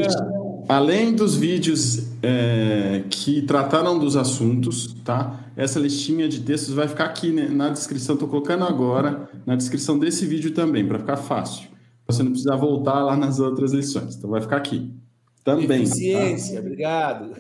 [0.69, 5.45] além dos vídeos é, que trataram dos assuntos, tá?
[5.57, 8.15] Essa listinha de textos vai ficar aqui né, na descrição.
[8.15, 11.76] Estou colocando agora na descrição desse vídeo também, para ficar fácil.
[12.07, 14.17] Você não precisa voltar lá nas outras lições.
[14.17, 14.95] Então vai ficar aqui.
[15.43, 15.83] Também.
[15.83, 16.61] Eficiência, tá?
[16.61, 17.37] obrigado.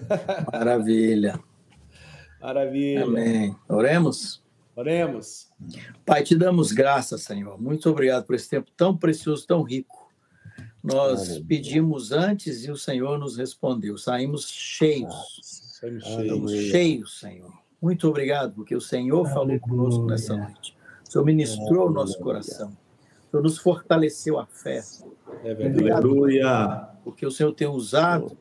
[0.52, 1.40] Maravilha.
[2.40, 3.05] Maravilha.
[3.05, 3.56] Amém.
[3.68, 4.43] Oremos?
[4.74, 5.48] Oremos.
[6.05, 7.60] Pai, te damos graças, Senhor.
[7.60, 10.06] Muito obrigado por esse tempo tão precioso, tão rico.
[10.84, 13.98] Nós pedimos antes e o Senhor nos respondeu.
[13.98, 15.40] Saímos cheios.
[15.80, 16.52] Saímos cheios.
[16.70, 17.52] cheios, Senhor.
[17.82, 20.76] Muito obrigado, porque o Senhor falou conosco nessa noite.
[21.09, 22.76] O Senhor ministrou o nosso coração.
[23.36, 24.82] Senhor nos fortaleceu a fé.
[25.44, 25.90] É verdade.
[25.90, 26.88] Aleluia.
[27.04, 28.36] Porque o Senhor tem usado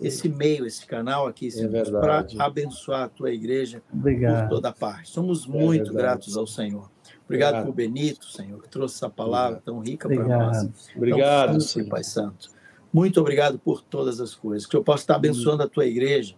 [0.00, 4.48] esse meio, esse canal aqui, é para abençoar a tua igreja Obrigado.
[4.48, 5.10] por toda parte.
[5.10, 6.90] Somos é muito é gratos ao Senhor.
[7.24, 10.68] Obrigado, Obrigado por Benito, Senhor, que trouxe essa palavra tão rica para nós.
[10.96, 11.88] Obrigado, Senhor.
[11.88, 12.48] Pai Santo.
[12.90, 14.66] Muito obrigado por todas as coisas.
[14.66, 16.34] Que eu possa estar abençoando a tua igreja.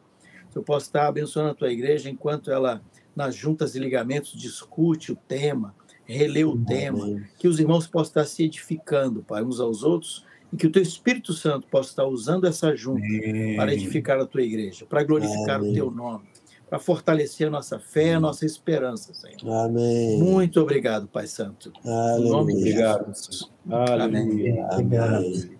[0.50, 2.82] Que eu possa estar abençoando a tua igreja enquanto ela,
[3.14, 5.74] nas juntas e ligamentos, discute o tema,
[6.16, 7.22] relê o tema.
[7.38, 10.82] Que os irmãos possam estar se edificando, Pai, uns aos outros e que o teu
[10.82, 13.56] Espírito Santo possa estar usando essa junta Amém.
[13.56, 15.70] para edificar a tua igreja, para glorificar Amém.
[15.70, 16.24] o teu nome,
[16.68, 19.64] para fortalecer a nossa fé, a nossa esperança, Senhor.
[19.64, 20.18] Amém.
[20.18, 21.72] Muito obrigado, Pai Santo.
[21.84, 22.26] Aleluia.
[22.26, 23.50] Em nome de Jesus.
[23.68, 24.66] Aleluia.
[24.72, 25.50] Amém.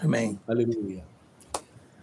[0.00, 0.38] Amém.
[0.46, 1.04] Aleluia.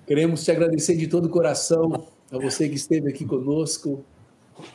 [0.08, 4.04] Queremos te agradecer de todo o coração a você que esteve aqui conosco,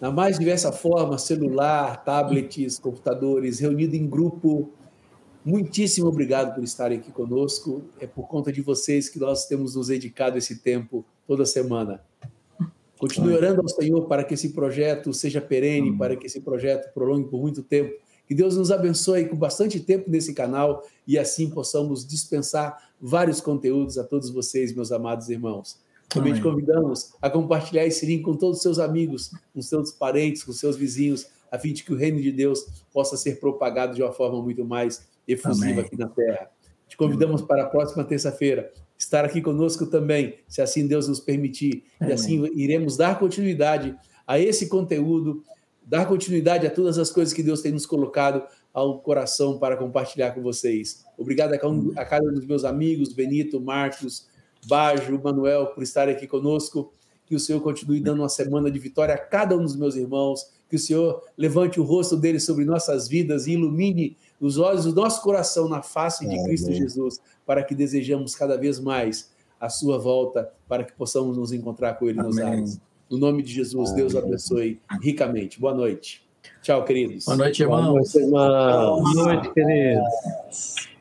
[0.01, 4.73] na mais diversa forma, celular, tablets, computadores, reunido em grupo,
[5.43, 7.83] Muitíssimo obrigado por estarem aqui conosco.
[7.99, 12.03] É por conta de vocês que nós temos nos dedicado esse tempo toda semana.
[12.99, 17.31] Continue orando ao Senhor para que esse projeto seja perene, para que esse projeto prolongue
[17.31, 17.95] por muito tempo.
[18.29, 23.97] Que Deus nos abençoe com bastante tempo nesse canal e assim possamos dispensar vários conteúdos
[23.97, 25.81] a todos vocês, meus amados irmãos.
[26.11, 30.43] Também te convidamos a compartilhar esse link com todos os seus amigos, com seus parentes,
[30.43, 34.03] com seus vizinhos, a fim de que o reino de Deus possa ser propagado de
[34.03, 35.85] uma forma muito mais efusiva Amém.
[35.85, 36.51] aqui na Terra.
[36.89, 41.85] Te convidamos para a próxima terça-feira estar aqui conosco também, se assim Deus nos permitir.
[42.01, 42.11] Amém.
[42.11, 43.97] E assim iremos dar continuidade
[44.27, 45.43] a esse conteúdo,
[45.87, 48.43] dar continuidade a todas as coisas que Deus tem nos colocado
[48.73, 51.05] ao coração para compartilhar com vocês.
[51.17, 54.29] Obrigado a cada um dos meus amigos, Benito, Marcos,
[54.67, 56.93] Bajo, Manuel, por estarem aqui conosco.
[57.27, 60.51] Que o Senhor continue dando uma semana de vitória a cada um dos meus irmãos.
[60.69, 64.95] Que o Senhor levante o rosto dele sobre nossas vidas e ilumine os olhos do
[64.95, 69.31] nosso coração na face de Cristo Jesus, para que desejamos cada vez mais
[69.61, 72.31] a sua volta, para que possamos nos encontrar com Ele Amém.
[72.31, 72.81] nos ares.
[73.11, 74.03] No nome de Jesus, Amém.
[74.03, 75.61] Deus abençoe ricamente.
[75.61, 76.27] Boa noite.
[76.63, 77.25] Tchau, queridos.
[77.27, 77.83] Boa noite, irmãos.
[77.83, 79.15] Boa noite, irmãos.
[79.15, 81.00] Boa noite, queridos.